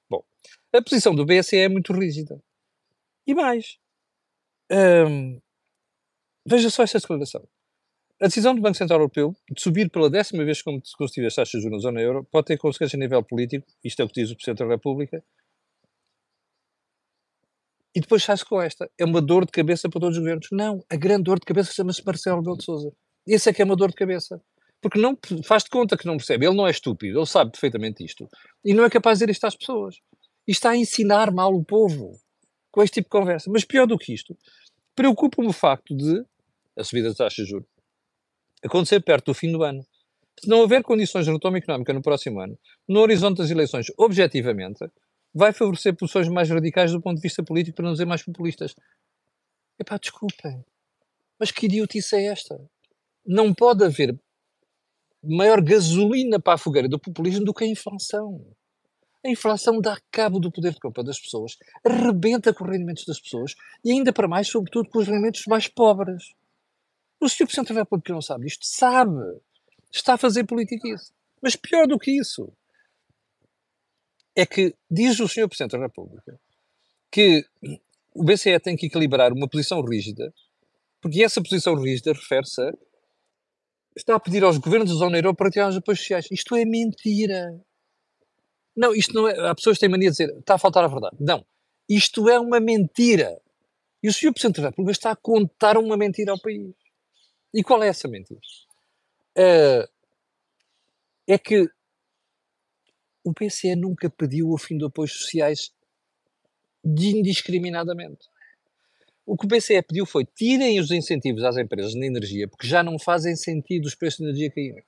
Bom, 0.09 0.23
a 0.73 0.81
posição 0.81 1.13
do 1.13 1.23
BCE 1.23 1.57
é 1.57 1.69
muito 1.69 1.93
rígida. 1.93 2.41
E 3.27 3.35
mais, 3.35 3.77
hum, 4.71 5.39
veja 6.43 6.71
só 6.71 6.81
esta 6.81 6.97
declaração. 6.97 7.47
A 8.19 8.25
decisão 8.25 8.55
do 8.55 8.61
Banco 8.63 8.77
Central 8.77 8.99
Europeu 8.99 9.35
de 9.51 9.61
subir 9.61 9.91
pela 9.91 10.09
décima 10.09 10.43
vez 10.43 10.63
consecutiva 10.63 11.27
as 11.27 11.35
taxas 11.35 11.51
de 11.51 11.67
juros 11.67 11.83
na 11.83 11.89
zona 11.91 12.01
euro 12.01 12.27
pode 12.31 12.47
ter 12.47 12.57
consequências 12.57 12.99
a 12.99 13.03
nível 13.03 13.21
político, 13.23 13.67
isto 13.83 14.01
é 14.01 14.05
o 14.05 14.07
que 14.07 14.21
diz 14.21 14.31
o 14.31 14.35
Presidente 14.35 14.65
da 14.65 14.73
República, 14.73 15.23
e 17.95 18.01
depois 18.01 18.23
sai-se 18.23 18.43
com 18.43 18.59
esta. 18.59 18.89
É 18.97 19.05
uma 19.05 19.21
dor 19.21 19.45
de 19.45 19.51
cabeça 19.51 19.87
para 19.87 20.01
todos 20.01 20.17
os 20.17 20.23
governos. 20.23 20.47
Não, 20.51 20.83
a 20.89 20.95
grande 20.95 21.25
dor 21.25 21.39
de 21.39 21.45
cabeça 21.45 21.71
chama-se 21.71 22.03
Marcelo 22.03 22.37
Rebelo 22.37 22.57
de 22.57 22.63
Sousa. 22.63 22.91
Esse 23.27 23.51
é 23.51 23.53
que 23.53 23.61
é 23.61 23.65
uma 23.65 23.75
dor 23.75 23.89
de 23.89 23.95
cabeça. 23.95 24.41
Porque 24.81 24.99
não 24.99 25.17
faz 25.43 25.63
de 25.63 25.69
conta 25.69 25.97
que 25.97 26.05
não 26.05 26.17
percebe. 26.17 26.45
Ele 26.45 26.55
não 26.55 26.67
é 26.67 26.71
estúpido, 26.71 27.19
ele 27.19 27.25
sabe 27.25 27.51
perfeitamente 27.51 28.03
isto. 28.03 28.27
E 28.63 28.73
não 28.73 28.85
é 28.85 28.89
capaz 28.89 29.17
de 29.17 29.25
dizer 29.25 29.31
isto 29.31 29.45
às 29.45 29.55
pessoas. 29.55 29.95
E 30.47 30.51
está 30.51 30.71
a 30.71 30.77
ensinar 30.77 31.31
mal 31.31 31.53
o 31.53 31.63
povo 31.63 32.19
com 32.71 32.83
este 32.83 32.95
tipo 32.95 33.05
de 33.05 33.19
conversa. 33.19 33.49
Mas 33.51 33.65
pior 33.65 33.87
do 33.87 33.97
que 33.97 34.13
isto, 34.13 34.37
preocupa-me 34.95 35.47
o 35.47 35.53
facto 35.53 35.95
de 35.95 36.23
a 36.77 36.83
subida 36.83 37.07
das 37.07 37.17
taxas 37.17 37.45
de 37.45 37.51
juros 37.51 37.67
acontecer 38.63 39.01
perto 39.01 39.27
do 39.27 39.33
fim 39.33 39.51
do 39.51 39.63
ano. 39.63 39.85
Se 40.39 40.47
não 40.47 40.59
houver 40.59 40.83
condições 40.83 41.25
de 41.25 41.31
retoma 41.31 41.57
económica 41.57 41.93
no 41.93 42.01
próximo 42.01 42.39
ano, 42.39 42.57
no 42.87 42.99
horizonte 42.99 43.37
das 43.37 43.49
eleições, 43.49 43.87
objetivamente, 43.97 44.85
vai 45.33 45.51
favorecer 45.51 45.95
posições 45.95 46.27
mais 46.27 46.49
radicais 46.49 46.91
do 46.91 47.01
ponto 47.01 47.15
de 47.15 47.21
vista 47.21 47.43
político, 47.43 47.75
para 47.75 47.85
não 47.85 47.93
dizer 47.93 48.05
mais 48.05 48.23
populistas. 48.23 48.75
Epá, 49.79 49.97
desculpem, 49.97 50.63
mas 51.39 51.51
que 51.51 51.65
idiotice 51.65 52.15
é 52.15 52.25
esta? 52.25 52.59
Não 53.25 53.53
pode 53.53 53.83
haver 53.83 54.17
maior 55.23 55.61
gasolina 55.61 56.39
para 56.39 56.53
a 56.53 56.57
fogueira 56.57 56.87
do 56.87 56.99
populismo 56.99 57.45
do 57.45 57.53
que 57.53 57.63
a 57.63 57.67
inflação. 57.67 58.45
A 59.25 59.29
inflação 59.29 59.81
dá 59.81 59.99
cabo 60.11 60.39
do 60.39 60.51
poder 60.51 60.73
de 60.73 60.79
compra 60.79 61.03
das 61.03 61.19
pessoas, 61.19 61.57
arrebenta 61.83 62.53
com 62.53 62.63
os 62.63 62.69
rendimentos 62.69 63.05
das 63.05 63.19
pessoas 63.19 63.55
e 63.83 63.91
ainda 63.91 64.13
para 64.13 64.27
mais, 64.27 64.47
sobretudo, 64.47 64.89
com 64.89 64.99
os 64.99 65.07
rendimentos 65.07 65.43
mais 65.47 65.67
pobres. 65.67 66.33
O 67.19 67.27
Sr. 67.27 67.45
Presidente 67.45 67.73
da 67.73 67.81
República 67.81 68.13
não 68.13 68.21
sabe 68.21 68.47
isto, 68.47 68.65
sabe. 68.65 69.19
Está 69.91 70.13
a 70.13 70.17
fazer 70.17 70.43
política 70.43 70.87
isso. 70.87 71.11
Mas 71.41 71.55
pior 71.55 71.87
do 71.87 71.97
que 71.97 72.11
isso, 72.11 72.51
é 74.35 74.45
que 74.45 74.75
diz 74.89 75.19
o 75.19 75.27
Sr. 75.27 75.47
Presidente 75.47 75.71
da 75.71 75.79
República 75.79 76.39
que 77.11 77.43
o 78.13 78.23
BCE 78.23 78.59
tem 78.59 78.75
que 78.75 78.85
equilibrar 78.85 79.33
uma 79.33 79.47
posição 79.47 79.81
rígida, 79.81 80.33
porque 81.01 81.23
essa 81.23 81.41
posição 81.41 81.73
rígida 81.75 82.13
refere-se 82.13 82.61
a 82.61 82.73
está 83.97 84.15
a 84.15 84.19
pedir 84.19 84.43
aos 84.43 84.57
governos 84.57 84.89
da 84.89 84.95
zona 84.95 85.17
euro 85.17 85.35
para 85.35 85.49
tirar 85.49 85.69
os 85.69 85.77
apoios 85.77 85.99
sociais. 85.99 86.27
Isto 86.31 86.55
é 86.55 86.63
mentira. 86.65 87.59
Não, 88.75 88.93
isto 88.93 89.13
não 89.13 89.27
é. 89.27 89.49
Há 89.49 89.55
pessoas 89.55 89.77
que 89.77 89.81
têm 89.81 89.89
mania 89.89 90.09
de 90.09 90.17
dizer 90.17 90.37
está 90.37 90.55
a 90.55 90.57
faltar 90.57 90.83
a 90.83 90.87
verdade. 90.87 91.17
Não. 91.19 91.45
Isto 91.89 92.29
é 92.29 92.39
uma 92.39 92.59
mentira. 92.59 93.39
E 94.01 94.07
o 94.07 94.13
Sr. 94.13 94.31
Presidente 94.31 94.61
da 94.61 94.69
República 94.69 94.91
está 94.91 95.11
a 95.11 95.15
contar 95.15 95.77
uma 95.77 95.97
mentira 95.97 96.31
ao 96.31 96.39
país. 96.39 96.73
E 97.53 97.63
qual 97.63 97.81
é 97.81 97.87
essa 97.87 98.07
mentira? 98.07 98.39
Uh, 99.37 99.87
é 101.27 101.37
que 101.37 101.67
o 103.23 103.33
PCE 103.33 103.75
nunca 103.75 104.09
pediu 104.09 104.49
o 104.49 104.57
fim 104.57 104.77
de 104.77 104.85
apoios 104.85 105.13
sociais 105.13 105.71
indiscriminadamente. 106.85 108.27
O 109.27 109.35
que 109.35 109.45
o 109.45 109.47
BCE 109.49 109.81
pediu 109.81 110.05
foi 110.05 110.23
tirem 110.23 110.79
os 110.79 110.89
incentivos 110.89 111.43
às 111.43 111.57
empresas 111.57 111.91
de 111.91 112.05
energia, 112.05 112.47
porque 112.47 112.65
já 112.65 112.81
não 112.81 112.97
fazem 112.97 113.35
sentido 113.35 113.85
os 113.85 113.93
preços 113.93 114.19
de 114.19 114.23
energia 114.23 114.49
caírem. 114.49 114.83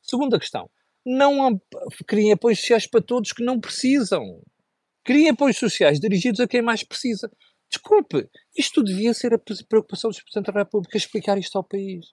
Segunda 0.00 0.38
questão, 0.40 0.70
não 1.04 1.60
criem 2.06 2.32
apoios 2.32 2.60
sociais 2.60 2.86
para 2.86 3.02
todos 3.02 3.34
que 3.34 3.44
não 3.44 3.60
precisam. 3.60 4.42
Criem 5.04 5.28
apoios 5.28 5.58
sociais 5.58 6.00
dirigidos 6.00 6.40
a 6.40 6.48
quem 6.48 6.62
mais 6.62 6.82
precisa. 6.82 7.30
Desculpe, 7.68 8.26
isto 8.56 8.82
devia 8.82 9.12
ser 9.12 9.34
a 9.34 9.38
preocupação 9.38 10.08
do 10.08 10.16
Presidente 10.16 10.50
da 10.50 10.60
República 10.60 10.96
explicar 10.96 11.36
isto 11.36 11.58
ao 11.58 11.62
país. 11.62 12.06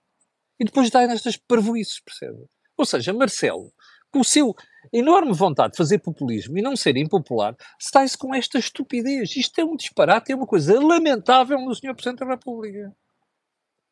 E 0.60 0.66
depois 0.66 0.90
dar 0.90 1.08
nestas 1.08 1.38
parvoices, 1.38 2.02
percebe? 2.02 2.46
Ou 2.76 2.86
seja, 2.86 3.14
Marcelo, 3.14 3.72
com 4.12 4.20
o 4.20 4.26
seu 4.26 4.54
enorme 4.92 5.34
vontade 5.34 5.72
de 5.72 5.78
fazer 5.78 6.00
populismo 6.00 6.58
e 6.58 6.62
não 6.62 6.76
ser 6.76 6.98
impopular, 6.98 7.56
está-se 7.80 8.18
com 8.18 8.34
esta 8.34 8.58
estupidez. 8.58 9.36
Isto 9.36 9.60
é 9.60 9.66
um 9.66 9.76
disparate, 9.76 10.32
é 10.32 10.36
uma 10.36 10.48
coisa 10.48 10.80
lamentável 10.80 11.60
no 11.60 11.74
Sr. 11.74 11.94
Presidente 11.94 12.20
da 12.20 12.28
República. 12.28 12.96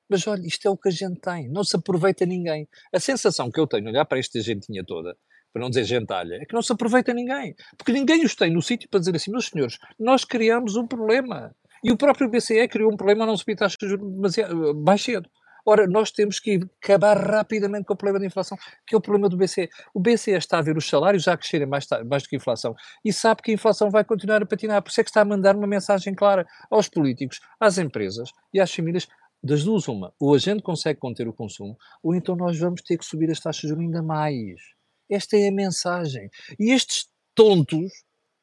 Mas 0.09 0.27
olha, 0.27 0.45
isto 0.45 0.67
é 0.67 0.69
o 0.69 0.77
que 0.77 0.89
a 0.89 0.91
gente 0.91 1.19
tem. 1.19 1.49
Não 1.49 1.63
se 1.63 1.75
aproveita 1.75 2.25
ninguém. 2.25 2.67
A 2.93 2.99
sensação 2.99 3.49
que 3.49 3.59
eu 3.59 3.65
tenho, 3.65 3.87
olhar 3.87 4.05
para 4.05 4.19
esta 4.19 4.39
gentinha 4.41 4.83
toda, 4.85 5.17
para 5.51 5.61
não 5.61 5.69
dizer 5.69 5.85
gentalha, 5.85 6.35
é 6.35 6.45
que 6.45 6.53
não 6.53 6.61
se 6.61 6.71
aproveita 6.71 7.13
ninguém. 7.13 7.55
Porque 7.77 7.91
ninguém 7.91 8.23
os 8.25 8.35
tem 8.35 8.51
no 8.51 8.61
sítio 8.61 8.89
para 8.89 8.99
dizer 8.99 9.15
assim, 9.15 9.31
meus 9.31 9.47
senhores, 9.47 9.77
nós 9.99 10.25
criamos 10.25 10.75
um 10.75 10.85
problema. 10.85 11.55
E 11.83 11.91
o 11.91 11.97
próprio 11.97 12.29
BCE 12.29 12.67
criou 12.67 12.91
um 12.91 12.97
problema 12.97 13.23
a 13.23 13.27
não 13.27 13.37
subir 13.37 13.55
taxas 13.55 13.77
de 13.77 13.87
juros 13.87 14.35
mais 14.83 15.01
cedo. 15.01 15.29
Ora, 15.65 15.87
nós 15.87 16.11
temos 16.11 16.39
que 16.39 16.59
acabar 16.81 17.17
rapidamente 17.17 17.85
com 17.85 17.93
o 17.93 17.97
problema 17.97 18.19
da 18.19 18.25
inflação, 18.25 18.57
que 18.85 18.93
é 18.93 18.97
o 18.97 19.01
problema 19.01 19.29
do 19.29 19.37
BCE. 19.37 19.69
O 19.93 19.99
BCE 19.99 20.31
está 20.31 20.57
a 20.57 20.61
ver 20.61 20.77
os 20.77 20.87
salários 20.87 21.23
já 21.23 21.37
crescerem 21.37 21.67
mais, 21.67 21.87
mais 22.05 22.23
do 22.23 22.29
que 22.29 22.35
a 22.35 22.37
inflação 22.37 22.75
e 23.03 23.13
sabe 23.13 23.41
que 23.41 23.51
a 23.51 23.53
inflação 23.53 23.89
vai 23.89 24.03
continuar 24.03 24.41
a 24.41 24.45
patinar. 24.45 24.81
Por 24.81 24.89
isso 24.89 24.99
é 24.99 25.03
que 25.03 25.09
está 25.09 25.21
a 25.21 25.25
mandar 25.25 25.55
uma 25.55 25.67
mensagem 25.67 26.13
clara 26.13 26.45
aos 26.69 26.89
políticos, 26.89 27.39
às 27.59 27.77
empresas 27.77 28.29
e 28.53 28.59
às 28.59 28.73
famílias. 28.73 29.07
Das 29.41 29.63
duas, 29.63 29.87
uma, 29.89 30.13
ou 30.19 30.33
a 30.33 30.37
gente 30.37 30.61
consegue 30.61 30.99
conter 30.99 31.27
o 31.27 31.33
consumo, 31.33 31.77
ou 32.01 32.15
então 32.15 32.33
nós 32.33 32.57
vamos 32.57 32.81
ter 32.81 32.97
que 32.97 33.05
subir 33.05 33.29
as 33.29 33.41
taxas 33.41 33.75
de 33.75 33.81
ainda 33.81 34.01
mais. 34.01 34.61
Esta 35.09 35.37
é 35.37 35.49
a 35.49 35.51
mensagem. 35.51 36.29
E 36.57 36.71
estes 36.71 37.09
tontos, 37.35 37.91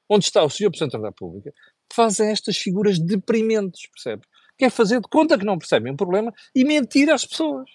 onde 0.08 0.26
está 0.26 0.44
o 0.44 0.50
Sr. 0.50 0.68
Presidente 0.68 1.00
da 1.00 1.08
República, 1.08 1.54
fazem 1.92 2.30
estas 2.30 2.56
figuras 2.58 2.98
deprimentes, 2.98 3.88
percebe? 3.90 4.22
Quer 4.60 4.70
fazer 4.70 5.00
de 5.00 5.08
conta 5.08 5.38
que 5.38 5.44
não 5.44 5.58
percebem 5.58 5.92
o 5.92 5.96
problema 5.96 6.32
e 6.54 6.64
mentir 6.64 7.10
às 7.10 7.24
pessoas. 7.26 7.68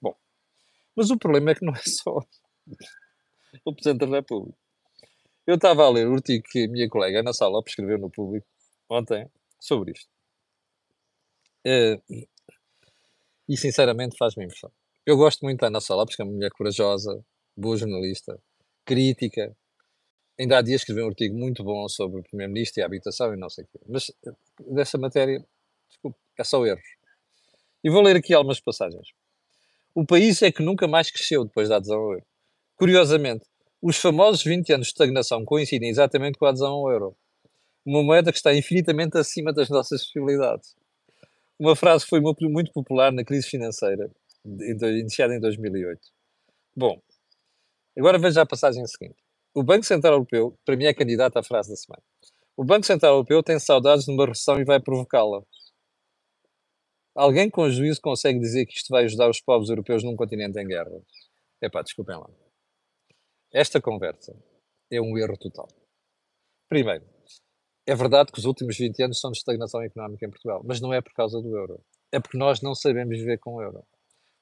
Bom, 0.00 0.14
mas 0.96 1.10
o 1.10 1.18
problema 1.18 1.50
é 1.50 1.54
que 1.54 1.64
não 1.64 1.74
é 1.74 1.82
só 1.84 2.18
o 3.66 3.74
Presidente 3.74 4.08
da 4.08 4.16
República. 4.16 4.56
Eu 5.46 5.56
estava 5.56 5.84
a 5.84 5.90
ler 5.90 6.06
o 6.06 6.14
artigo 6.14 6.44
que 6.48 6.64
a 6.64 6.68
minha 6.68 6.88
colega 6.88 7.20
Ana 7.20 7.32
Lopes 7.48 7.72
escreveu 7.72 7.98
no 7.98 8.10
público 8.10 8.46
ontem 8.88 9.30
sobre 9.58 9.92
isto. 9.92 10.08
Uh, 11.66 12.28
e 13.48 13.56
sinceramente 13.56 14.16
faz-me 14.16 14.44
impressão. 14.44 14.70
Eu 15.06 15.16
gosto 15.16 15.42
muito 15.42 15.60
da 15.60 15.68
Ana 15.68 15.80
Sá 15.80 15.94
Lopes, 15.94 16.14
que 16.14 16.22
é 16.22 16.24
uma 16.24 16.34
mulher 16.34 16.50
corajosa, 16.50 17.24
boa 17.56 17.76
jornalista, 17.76 18.38
crítica. 18.84 19.56
Ainda 20.38 20.58
há 20.58 20.62
dias 20.62 20.82
escreveu 20.82 21.06
um 21.06 21.08
artigo 21.08 21.34
muito 21.34 21.64
bom 21.64 21.88
sobre 21.88 22.20
o 22.20 22.22
Primeiro-Ministro 22.22 22.80
e 22.80 22.82
a 22.82 22.86
habitação 22.86 23.32
e 23.32 23.36
não 23.38 23.48
sei 23.48 23.64
o 23.64 23.68
quê. 23.68 23.80
Mas 23.88 24.10
eh, 24.26 24.32
dessa 24.70 24.98
matéria, 24.98 25.44
desculpe, 25.88 26.18
é 26.40 26.44
só 26.44 26.64
erros. 26.64 26.82
E 27.82 27.90
vou 27.90 28.02
ler 28.02 28.16
aqui 28.16 28.34
algumas 28.34 28.60
passagens. 28.60 29.08
O 29.94 30.04
país 30.06 30.42
é 30.42 30.52
que 30.52 30.62
nunca 30.62 30.86
mais 30.86 31.10
cresceu 31.10 31.44
depois 31.44 31.68
da 31.68 31.76
adesão 31.76 31.98
ao 31.98 32.12
euro. 32.12 32.26
Curiosamente, 32.76 33.44
os 33.80 33.96
famosos 33.96 34.42
20 34.42 34.72
anos 34.72 34.86
de 34.86 34.92
estagnação 34.92 35.44
coincidem 35.44 35.88
exatamente 35.88 36.38
com 36.38 36.46
a 36.46 36.50
adesão 36.50 36.72
ao 36.72 36.90
euro. 36.90 37.16
Uma 37.84 38.02
moeda 38.02 38.30
que 38.30 38.38
está 38.38 38.54
infinitamente 38.54 39.16
acima 39.16 39.52
das 39.52 39.68
nossas 39.68 40.04
possibilidades. 40.04 40.76
Uma 41.58 41.74
frase 41.74 42.04
que 42.04 42.10
foi 42.10 42.20
muito 42.20 42.72
popular 42.72 43.12
na 43.12 43.24
crise 43.24 43.48
financeira, 43.48 44.10
iniciada 44.44 45.34
em 45.34 45.40
2008. 45.40 46.00
Bom, 46.76 47.00
agora 47.96 48.18
veja 48.18 48.42
a 48.42 48.46
passagem 48.46 48.86
seguinte. 48.86 49.16
O 49.54 49.62
Banco 49.62 49.84
Central 49.84 50.14
Europeu, 50.14 50.56
para 50.64 50.76
mim, 50.76 50.84
é 50.84 50.94
candidato 50.94 51.36
à 51.36 51.42
frase 51.42 51.70
da 51.70 51.76
semana. 51.76 52.02
O 52.56 52.64
Banco 52.64 52.86
Central 52.86 53.14
Europeu 53.14 53.42
tem 53.42 53.58
saudades 53.58 54.04
de 54.04 54.12
uma 54.12 54.26
recessão 54.26 54.60
e 54.60 54.64
vai 54.64 54.80
provocá-la. 54.80 55.42
Alguém 57.18 57.50
com 57.50 57.68
juízo 57.68 58.00
consegue 58.00 58.38
dizer 58.38 58.64
que 58.64 58.76
isto 58.76 58.90
vai 58.90 59.02
ajudar 59.02 59.28
os 59.28 59.40
povos 59.40 59.68
europeus 59.70 60.04
num 60.04 60.14
continente 60.14 60.56
em 60.60 60.64
guerra? 60.64 61.02
Epá, 61.60 61.82
desculpem 61.82 62.16
lá. 62.16 62.30
Esta 63.52 63.80
conversa 63.80 64.40
é 64.88 65.00
um 65.00 65.18
erro 65.18 65.36
total. 65.36 65.66
Primeiro, 66.68 67.04
é 67.84 67.94
verdade 67.96 68.30
que 68.30 68.38
os 68.38 68.44
últimos 68.44 68.78
20 68.78 69.02
anos 69.02 69.18
são 69.18 69.32
de 69.32 69.38
estagnação 69.38 69.82
económica 69.82 70.24
em 70.24 70.30
Portugal, 70.30 70.62
mas 70.64 70.80
não 70.80 70.94
é 70.94 71.00
por 71.00 71.12
causa 71.12 71.42
do 71.42 71.56
euro. 71.56 71.84
É 72.12 72.20
porque 72.20 72.38
nós 72.38 72.62
não 72.62 72.72
sabemos 72.72 73.18
viver 73.18 73.38
com 73.38 73.54
o 73.54 73.62
euro. 73.62 73.82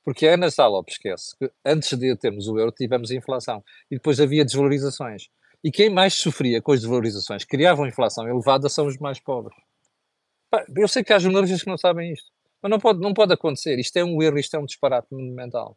Porque 0.05 0.29
a 0.29 0.35
Ana 0.35 0.51
Salop 0.51 0.87
esquece 0.91 1.35
que 1.39 1.51
antes 1.65 1.99
de 1.99 2.15
termos 2.15 2.47
o 2.47 2.59
euro 2.59 2.73
tivemos 2.73 3.11
inflação 3.11 3.65
e 3.91 3.95
depois 3.95 4.21
havia 4.21 4.45
desvalorizações. 4.45 5.31
E 5.65 5.71
quem 5.71 5.89
mais 5.89 6.13
sofria 6.13 6.61
com 6.61 6.73
as 6.73 6.81
desvalorizações, 6.81 7.43
criavam 7.43 7.87
inflação 7.87 8.29
elevada, 8.29 8.69
são 8.69 8.87
os 8.87 8.99
mais 8.99 9.19
pobres. 9.19 9.57
Eu 10.77 10.89
sei 10.89 11.03
que 11.03 11.15
há 11.15 11.19
jornalistas 11.19 11.63
que 11.63 11.71
não 11.71 11.79
sabem 11.79 12.13
isto, 12.13 12.36
mas 12.67 12.71
não 12.71 12.81
pode, 12.81 13.01
não 13.01 13.15
pode 13.15 13.33
acontecer. 13.33 13.79
Isto 13.79 13.97
é 13.99 14.05
um 14.05 14.21
erro, 14.21 14.39
isto 14.39 14.57
é 14.57 14.59
um 14.59 14.65
disparate 14.65 15.07
monumental. 15.13 15.77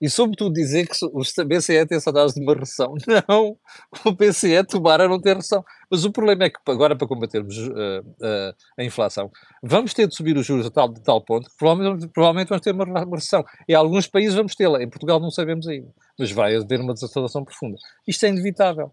E 0.00 0.08
sobretudo 0.08 0.52
dizer 0.52 0.86
que 0.86 0.94
o 1.04 1.20
BCE 1.44 1.84
tem 1.84 1.98
saudades 1.98 2.32
de 2.32 2.40
uma 2.40 2.54
recessão. 2.54 2.94
Não, 3.28 3.58
o 4.06 4.12
BCE 4.12 4.62
tomara 4.64 5.08
não 5.08 5.20
ter 5.20 5.34
recessão. 5.34 5.64
Mas 5.90 6.04
o 6.04 6.12
problema 6.12 6.44
é 6.44 6.50
que 6.50 6.60
agora 6.68 6.94
para 6.94 7.08
combatermos 7.08 7.58
uh, 7.58 8.00
uh, 8.00 8.54
a 8.78 8.84
inflação, 8.84 9.28
vamos 9.60 9.92
ter 9.92 10.06
de 10.06 10.14
subir 10.14 10.36
os 10.36 10.46
juros 10.46 10.66
a 10.66 10.70
tal, 10.70 10.88
de 10.88 11.02
tal 11.02 11.20
ponto 11.24 11.50
que 11.50 11.56
provavelmente, 11.58 12.06
provavelmente 12.14 12.48
vamos 12.48 12.62
ter 12.62 12.72
uma, 12.72 13.16
recessão. 13.16 13.44
Em 13.68 13.74
alguns 13.74 14.06
países 14.06 14.36
vamos 14.36 14.54
tê-la, 14.54 14.80
em 14.80 14.88
Portugal 14.88 15.18
não 15.18 15.32
sabemos 15.32 15.66
ainda. 15.66 15.92
Mas 16.16 16.30
vai 16.30 16.54
haver 16.54 16.80
uma 16.80 16.94
desaceleração 16.94 17.44
profunda. 17.44 17.76
Isto 18.06 18.24
é 18.26 18.28
inevitável. 18.28 18.92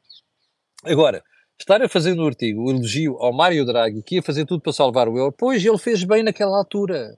Agora, 0.83 1.21
estar 1.59 1.83
a 1.83 1.87
fazer 1.87 2.15
no 2.15 2.25
artigo 2.25 2.63
o 2.63 2.71
elogio 2.71 3.15
ao 3.19 3.31
Mário 3.31 3.63
Draghi, 3.63 4.01
que 4.01 4.15
ia 4.15 4.23
fazer 4.23 4.45
tudo 4.45 4.63
para 4.63 4.73
salvar 4.73 5.07
o 5.07 5.19
euro, 5.19 5.35
pois 5.37 5.63
ele 5.63 5.77
fez 5.77 6.03
bem 6.03 6.23
naquela 6.23 6.57
altura 6.57 7.15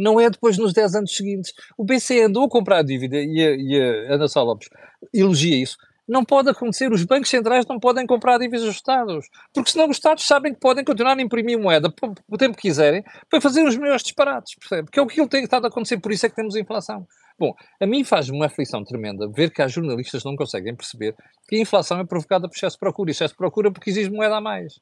não 0.00 0.18
é 0.18 0.30
depois 0.30 0.56
nos 0.56 0.72
10 0.72 0.94
anos 0.96 1.16
seguintes. 1.16 1.52
O 1.76 1.84
BCE 1.84 2.22
andou 2.22 2.44
a 2.44 2.48
comprar 2.48 2.82
dívida 2.82 3.18
e 3.18 3.40
a, 3.40 3.50
e 3.56 3.80
a 3.80 4.14
Ana 4.14 4.28
Sá 4.28 4.42
Lopes 4.42 4.68
elogia 5.12 5.62
isso. 5.62 5.76
Não 6.08 6.24
pode 6.24 6.50
acontecer, 6.50 6.90
os 6.90 7.04
bancos 7.04 7.30
centrais 7.30 7.64
não 7.66 7.78
podem 7.78 8.04
comprar 8.04 8.36
dívidas 8.36 8.66
dos 8.66 8.74
Estados, 8.74 9.28
porque 9.54 9.70
senão 9.70 9.88
os 9.88 9.96
Estados 9.96 10.26
sabem 10.26 10.52
que 10.52 10.58
podem 10.58 10.84
continuar 10.84 11.16
a 11.16 11.22
imprimir 11.22 11.56
moeda 11.56 11.92
o 12.28 12.36
tempo 12.36 12.56
que 12.56 12.62
quiserem 12.62 13.04
para 13.28 13.40
fazer 13.40 13.62
os 13.62 13.76
melhores 13.76 14.02
disparates, 14.02 14.56
percebe? 14.56 14.86
Porque 14.86 14.98
é 14.98 15.02
o 15.02 15.06
que 15.06 15.28
tem 15.28 15.44
estado 15.44 15.66
a 15.66 15.68
acontecer, 15.68 16.00
por 16.00 16.10
isso 16.10 16.26
é 16.26 16.28
que 16.28 16.34
temos 16.34 16.56
inflação. 16.56 17.06
Bom, 17.38 17.54
a 17.80 17.86
mim 17.86 18.02
faz-me 18.02 18.36
uma 18.36 18.46
aflição 18.46 18.82
tremenda 18.82 19.28
ver 19.28 19.52
que 19.52 19.62
há 19.62 19.68
jornalistas 19.68 20.22
que 20.22 20.28
não 20.28 20.34
conseguem 20.34 20.74
perceber 20.74 21.14
que 21.48 21.54
a 21.54 21.60
inflação 21.60 22.00
é 22.00 22.04
provocada 22.04 22.48
por 22.48 22.56
excesso 22.56 22.74
de 22.74 22.80
procura, 22.80 23.10
e 23.10 23.12
excesso 23.12 23.34
de 23.34 23.38
procura 23.38 23.70
porque 23.70 23.90
exige 23.90 24.10
moeda 24.10 24.36
a 24.36 24.40
mais. 24.40 24.80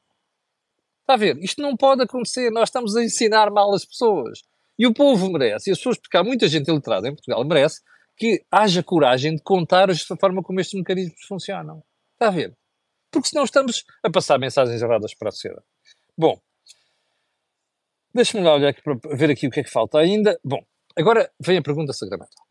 Está 1.02 1.12
a 1.12 1.16
ver? 1.16 1.37
Isto 1.38 1.61
não 1.61 1.76
pode 1.76 2.02
acontecer, 2.02 2.50
nós 2.50 2.70
estamos 2.70 2.96
a 2.96 3.04
ensinar 3.04 3.50
mal 3.50 3.74
as 3.74 3.85
pessoas. 3.85 4.40
E 4.79 4.87
o 4.87 4.95
povo 4.95 5.31
merece, 5.31 5.71
e 5.71 5.73
as 5.73 5.79
pessoas, 5.79 5.99
porque 5.99 6.17
há 6.17 6.23
muita 6.23 6.47
gente 6.47 6.69
iletrada 6.69 7.09
em 7.09 7.14
Portugal, 7.14 7.45
merece 7.45 7.81
que 8.17 8.45
haja 8.51 8.83
coragem 8.83 9.35
de 9.37 9.43
contar 9.43 9.91
a 9.91 9.95
forma 10.21 10.43
como 10.43 10.61
estes 10.61 10.79
mecanismos 10.79 11.21
funcionam. 11.27 11.83
Está 12.14 12.29
a 12.29 12.31
ver? 12.31 12.57
Porque 13.11 13.29
senão 13.29 13.45
estamos 13.45 13.85
a 14.03 14.11
passar 14.11 14.38
mensagens 14.38 14.81
erradas 14.83 15.14
para 15.14 15.29
a 15.29 15.33
sociedade. 15.33 15.64
Bom, 16.17 16.41
deixa-me 18.14 18.45
lá 18.45 18.55
olhar 18.55 18.69
aqui 18.69 18.83
para 18.83 18.99
ver 19.17 19.31
aqui 19.31 19.47
o 19.47 19.51
que 19.51 19.61
é 19.61 19.64
que 19.64 19.71
falta 19.71 19.99
ainda. 19.99 20.38
Bom, 20.45 20.64
agora 20.97 21.31
vem 21.41 21.59
a 21.59 21.62
pergunta 21.62 21.93
sacramental 21.93 22.47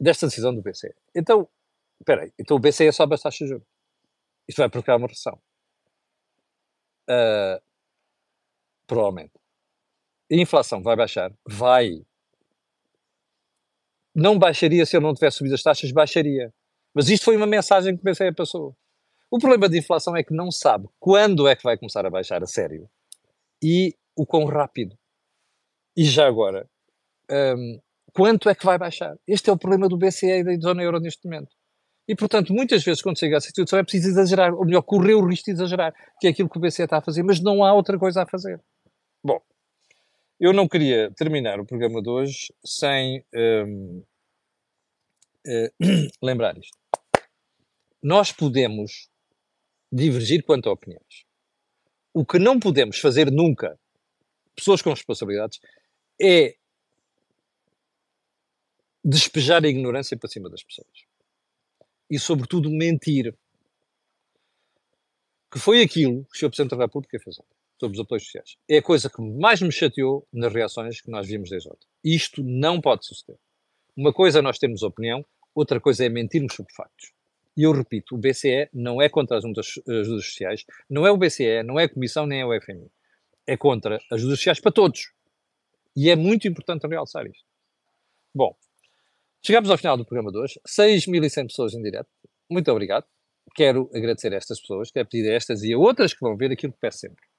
desta 0.00 0.26
decisão 0.26 0.54
do 0.54 0.62
BCE. 0.62 0.94
Então, 1.14 1.48
espera 2.00 2.22
aí, 2.22 2.32
então 2.38 2.56
o 2.56 2.60
BCE 2.60 2.92
sobe 2.92 3.14
as 3.14 3.22
taxas 3.22 3.46
de 3.46 3.48
juros. 3.48 3.66
Isto 4.48 4.58
vai 4.58 4.68
provocar 4.68 4.96
uma 4.96 5.06
recessão. 5.06 5.40
Uh, 7.08 7.62
provavelmente. 8.86 9.41
A 10.32 10.36
inflação 10.36 10.82
vai 10.82 10.96
baixar? 10.96 11.30
Vai. 11.46 12.02
Não 14.14 14.38
baixaria 14.38 14.86
se 14.86 14.96
eu 14.96 15.00
não 15.00 15.12
tivesse 15.12 15.36
subido 15.38 15.54
as 15.54 15.62
taxas, 15.62 15.92
baixaria. 15.92 16.50
Mas 16.94 17.10
isto 17.10 17.24
foi 17.24 17.36
uma 17.36 17.46
mensagem 17.46 17.94
que 17.94 18.00
o 18.00 18.10
BCE 18.10 18.32
passou. 18.34 18.74
O 19.30 19.38
problema 19.38 19.68
da 19.68 19.76
inflação 19.76 20.16
é 20.16 20.22
que 20.22 20.34
não 20.34 20.50
sabe 20.50 20.88
quando 20.98 21.46
é 21.46 21.54
que 21.54 21.62
vai 21.62 21.76
começar 21.76 22.04
a 22.06 22.10
baixar 22.10 22.42
a 22.42 22.46
sério 22.46 22.88
e 23.62 23.94
o 24.16 24.24
quão 24.24 24.46
rápido. 24.46 24.96
E 25.96 26.04
já 26.04 26.26
agora, 26.26 26.66
um, 27.30 27.80
quanto 28.14 28.48
é 28.48 28.54
que 28.54 28.64
vai 28.64 28.78
baixar? 28.78 29.14
Este 29.26 29.50
é 29.50 29.52
o 29.52 29.58
problema 29.58 29.86
do 29.86 29.98
BCE 29.98 30.26
e 30.26 30.44
da 30.44 30.54
zona 30.56 30.82
euro 30.82 30.98
neste 30.98 31.26
momento. 31.26 31.54
E, 32.08 32.16
portanto, 32.16 32.52
muitas 32.54 32.82
vezes, 32.82 33.02
quando 33.02 33.18
chega 33.18 33.36
a 33.36 33.40
situação, 33.40 33.78
é 33.78 33.82
preciso 33.82 34.08
exagerar, 34.08 34.54
ou 34.54 34.64
melhor, 34.64 34.82
correr 34.82 35.14
o 35.14 35.26
risco 35.26 35.46
de 35.46 35.52
exagerar, 35.52 35.94
que 36.18 36.26
é 36.26 36.30
aquilo 36.30 36.48
que 36.48 36.58
o 36.58 36.60
BCE 36.60 36.82
está 36.82 36.98
a 36.98 37.02
fazer, 37.02 37.22
mas 37.22 37.40
não 37.40 37.62
há 37.62 37.72
outra 37.72 37.98
coisa 37.98 38.22
a 38.22 38.26
fazer. 38.26 38.60
Bom, 39.24 39.40
eu 40.42 40.52
não 40.52 40.66
queria 40.66 41.08
terminar 41.12 41.60
o 41.60 41.64
programa 41.64 42.02
de 42.02 42.10
hoje 42.10 42.52
sem 42.64 43.24
um, 43.32 43.98
uh, 45.46 45.46
eh, 45.46 45.72
lembrar 46.20 46.58
isto. 46.58 46.76
Nós 48.02 48.32
podemos 48.32 49.08
divergir 49.92 50.42
quanto 50.42 50.68
a 50.68 50.72
opiniões. 50.72 51.24
O 52.12 52.26
que 52.26 52.40
não 52.40 52.58
podemos 52.58 52.98
fazer 52.98 53.30
nunca, 53.30 53.78
pessoas 54.56 54.82
com 54.82 54.90
responsabilidades, 54.90 55.60
é 56.20 56.56
despejar 59.04 59.64
a 59.64 59.68
ignorância 59.68 60.16
para 60.16 60.28
cima 60.28 60.50
das 60.50 60.64
pessoas. 60.64 61.04
E, 62.10 62.18
sobretudo, 62.18 62.68
mentir. 62.68 63.32
Que 65.52 65.60
foi 65.60 65.82
aquilo 65.82 66.24
que 66.24 66.32
o 66.32 66.36
Sr. 66.36 66.48
Presidente 66.48 66.76
da 66.76 66.84
República 66.84 67.20
fez 67.20 67.38
ontem 67.38 67.61
sobre 67.82 67.96
os 67.96 68.00
apoios 68.00 68.22
sociais. 68.22 68.56
É 68.68 68.78
a 68.78 68.82
coisa 68.82 69.10
que 69.10 69.20
mais 69.20 69.60
me 69.60 69.72
chateou 69.72 70.24
nas 70.32 70.54
reações 70.54 71.00
que 71.00 71.10
nós 71.10 71.26
vimos 71.26 71.50
desde 71.50 71.68
ontem. 71.68 71.88
Isto 72.04 72.40
não 72.44 72.80
pode 72.80 73.04
suceder. 73.04 73.36
Uma 73.96 74.12
coisa 74.12 74.38
é 74.38 74.42
nós 74.42 74.56
termos 74.56 74.84
opinião, 74.84 75.24
outra 75.52 75.80
coisa 75.80 76.04
é 76.04 76.08
mentirmos 76.08 76.54
sobre 76.54 76.72
factos. 76.72 77.12
E 77.56 77.64
eu 77.64 77.72
repito, 77.72 78.14
o 78.14 78.18
BCE 78.18 78.68
não 78.72 79.02
é 79.02 79.08
contra 79.08 79.36
as 79.36 79.44
ajudas 79.44 80.24
sociais, 80.24 80.64
não 80.88 81.04
é 81.04 81.10
o 81.10 81.16
BCE, 81.16 81.64
não 81.64 81.78
é 81.78 81.84
a 81.84 81.88
Comissão, 81.88 82.24
nem 82.24 82.40
é 82.40 82.46
o 82.46 82.60
FMI. 82.60 82.88
É 83.48 83.56
contra 83.56 83.96
as 83.96 84.12
ajudas 84.12 84.38
sociais 84.38 84.60
para 84.60 84.70
todos. 84.70 85.12
E 85.96 86.08
é 86.08 86.14
muito 86.14 86.46
importante 86.46 86.86
realçar 86.86 87.26
isto. 87.26 87.44
Bom, 88.32 88.56
chegamos 89.44 89.68
ao 89.70 89.76
final 89.76 89.96
do 89.96 90.04
programa 90.04 90.30
de 90.30 90.38
hoje. 90.38 90.60
6.100 90.68 91.48
pessoas 91.48 91.74
em 91.74 91.82
direto. 91.82 92.08
Muito 92.48 92.70
obrigado. 92.70 93.06
Quero 93.56 93.90
agradecer 93.92 94.32
a 94.32 94.36
estas 94.36 94.60
pessoas, 94.60 94.92
quero 94.92 95.08
pedir 95.08 95.28
a 95.28 95.34
estas 95.34 95.64
e 95.64 95.72
a 95.72 95.78
outras 95.78 96.14
que 96.14 96.20
vão 96.20 96.36
ver 96.36 96.52
aquilo 96.52 96.72
que 96.72 96.78
peço 96.78 96.98
sempre 96.98 97.31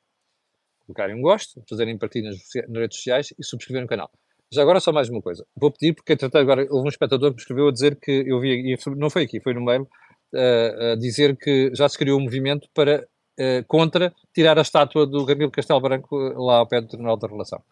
colocarem 0.86 1.16
um 1.16 1.22
gosto, 1.22 1.64
fazerem 1.70 1.98
partilha 1.98 2.30
nas, 2.30 2.82
redes 2.82 2.98
sociais 2.98 3.34
e 3.38 3.44
subscreverem 3.44 3.86
o 3.86 3.90
canal. 3.90 4.10
Já 4.52 4.62
agora 4.62 4.80
só 4.80 4.92
mais 4.92 5.10
uma 5.10 5.22
coisa. 5.22 5.46
Vou 5.56 5.72
pedir, 5.72 5.94
porque 5.94 6.14
entretanto 6.14 6.38
agora 6.42 6.68
houve 6.70 6.86
um 6.86 6.90
espectador 6.90 7.32
que 7.32 7.38
me 7.38 7.42
escreveu 7.42 7.68
a 7.68 7.72
dizer 7.72 7.98
que 8.00 8.12
eu 8.12 8.40
vi, 8.40 8.78
não 8.96 9.10
foi 9.10 9.24
aqui, 9.24 9.40
foi 9.40 9.54
no 9.54 9.64
mail, 9.64 9.84
uh, 9.84 10.92
a 10.92 10.96
dizer 10.96 11.36
que 11.38 11.72
já 11.74 11.90
se 11.90 11.98
criou 11.98 12.20
um 12.20 12.24
movimento 12.24 12.68
para, 12.74 13.08
uh, 13.40 13.66
contra 13.68 14.14
tirar 14.34 14.58
a 14.60 14.62
estátua 14.62 15.08
do 15.08 15.26
Ramiro 15.26 15.50
Castelo 15.50 15.82
Branco 15.82 16.16
lá 16.16 16.58
ao 16.58 16.68
pé 16.68 16.82
do 16.82 16.88
Tribunal 16.88 17.18
da 17.18 17.28
Relação, 17.28 17.64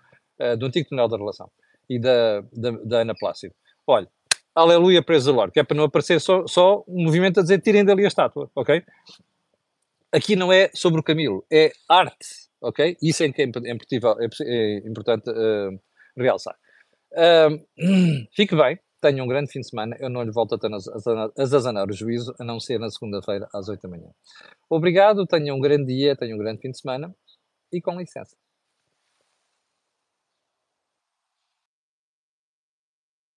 do 0.58 0.66
antigo 0.66 0.88
Tribunal 0.88 1.08
da 1.08 1.18
Relação 1.18 1.52
e 1.88 2.00
da, 2.00 2.42
da, 2.54 2.72
da 2.84 3.02
Ana 3.02 3.14
Plácido. 3.14 3.54
Olha, 3.86 4.08
aleluia, 4.56 5.04
preso 5.04 5.32
Lord, 5.32 5.52
que 5.52 5.60
é 5.60 5.64
para 5.64 5.78
não 5.78 5.84
aparecer 5.84 6.20
só, 6.20 6.48
só 6.48 6.84
um 6.88 7.04
movimento 7.04 7.40
a 7.40 7.44
dizer 7.44 7.62
tirem 7.62 7.86
dali 7.86 8.06
a 8.06 8.08
estátua, 8.08 8.50
ok? 8.56 8.84
Aqui 10.12 10.36
não 10.36 10.52
é 10.52 10.70
sobre 10.74 11.00
o 11.00 11.04
Camilo, 11.04 11.46
é 11.52 11.72
arte 11.88 12.51
ok? 12.62 12.98
Isso 13.02 13.24
é 13.24 13.32
que 13.32 13.42
é, 13.42 13.46
é, 13.46 14.28
é 14.44 14.78
importante 14.88 15.30
uh, 15.30 15.80
realçar. 16.16 16.56
Uh, 17.14 17.60
fique 18.36 18.56
bem, 18.56 18.80
tenha 19.02 19.24
um 19.24 19.28
grande 19.28 19.52
fim 19.52 19.60
de 19.60 19.70
semana. 19.70 19.98
Eu 20.00 20.10
não 20.10 20.24
lhe 20.24 20.32
volto 20.32 20.56
a 20.56 21.44
azanar 21.44 21.90
o 21.90 21.94
juízo, 21.94 22.34
a 22.40 22.44
não 22.44 22.60
ser 22.60 22.80
na 22.80 22.90
segunda-feira 22.90 23.48
às 23.54 23.68
8 23.68 23.82
da 23.82 23.90
manhã. 23.90 24.10
Obrigado, 24.70 25.26
tenha 25.26 25.54
um 25.54 25.60
grande 25.60 25.94
dia, 25.94 26.16
tenha 26.16 26.36
um 26.36 26.38
grande 26.38 26.62
fim 26.62 26.70
de 26.72 26.80
semana 26.80 27.14
e 27.74 27.82
com 27.82 27.98
licença. 27.98 28.36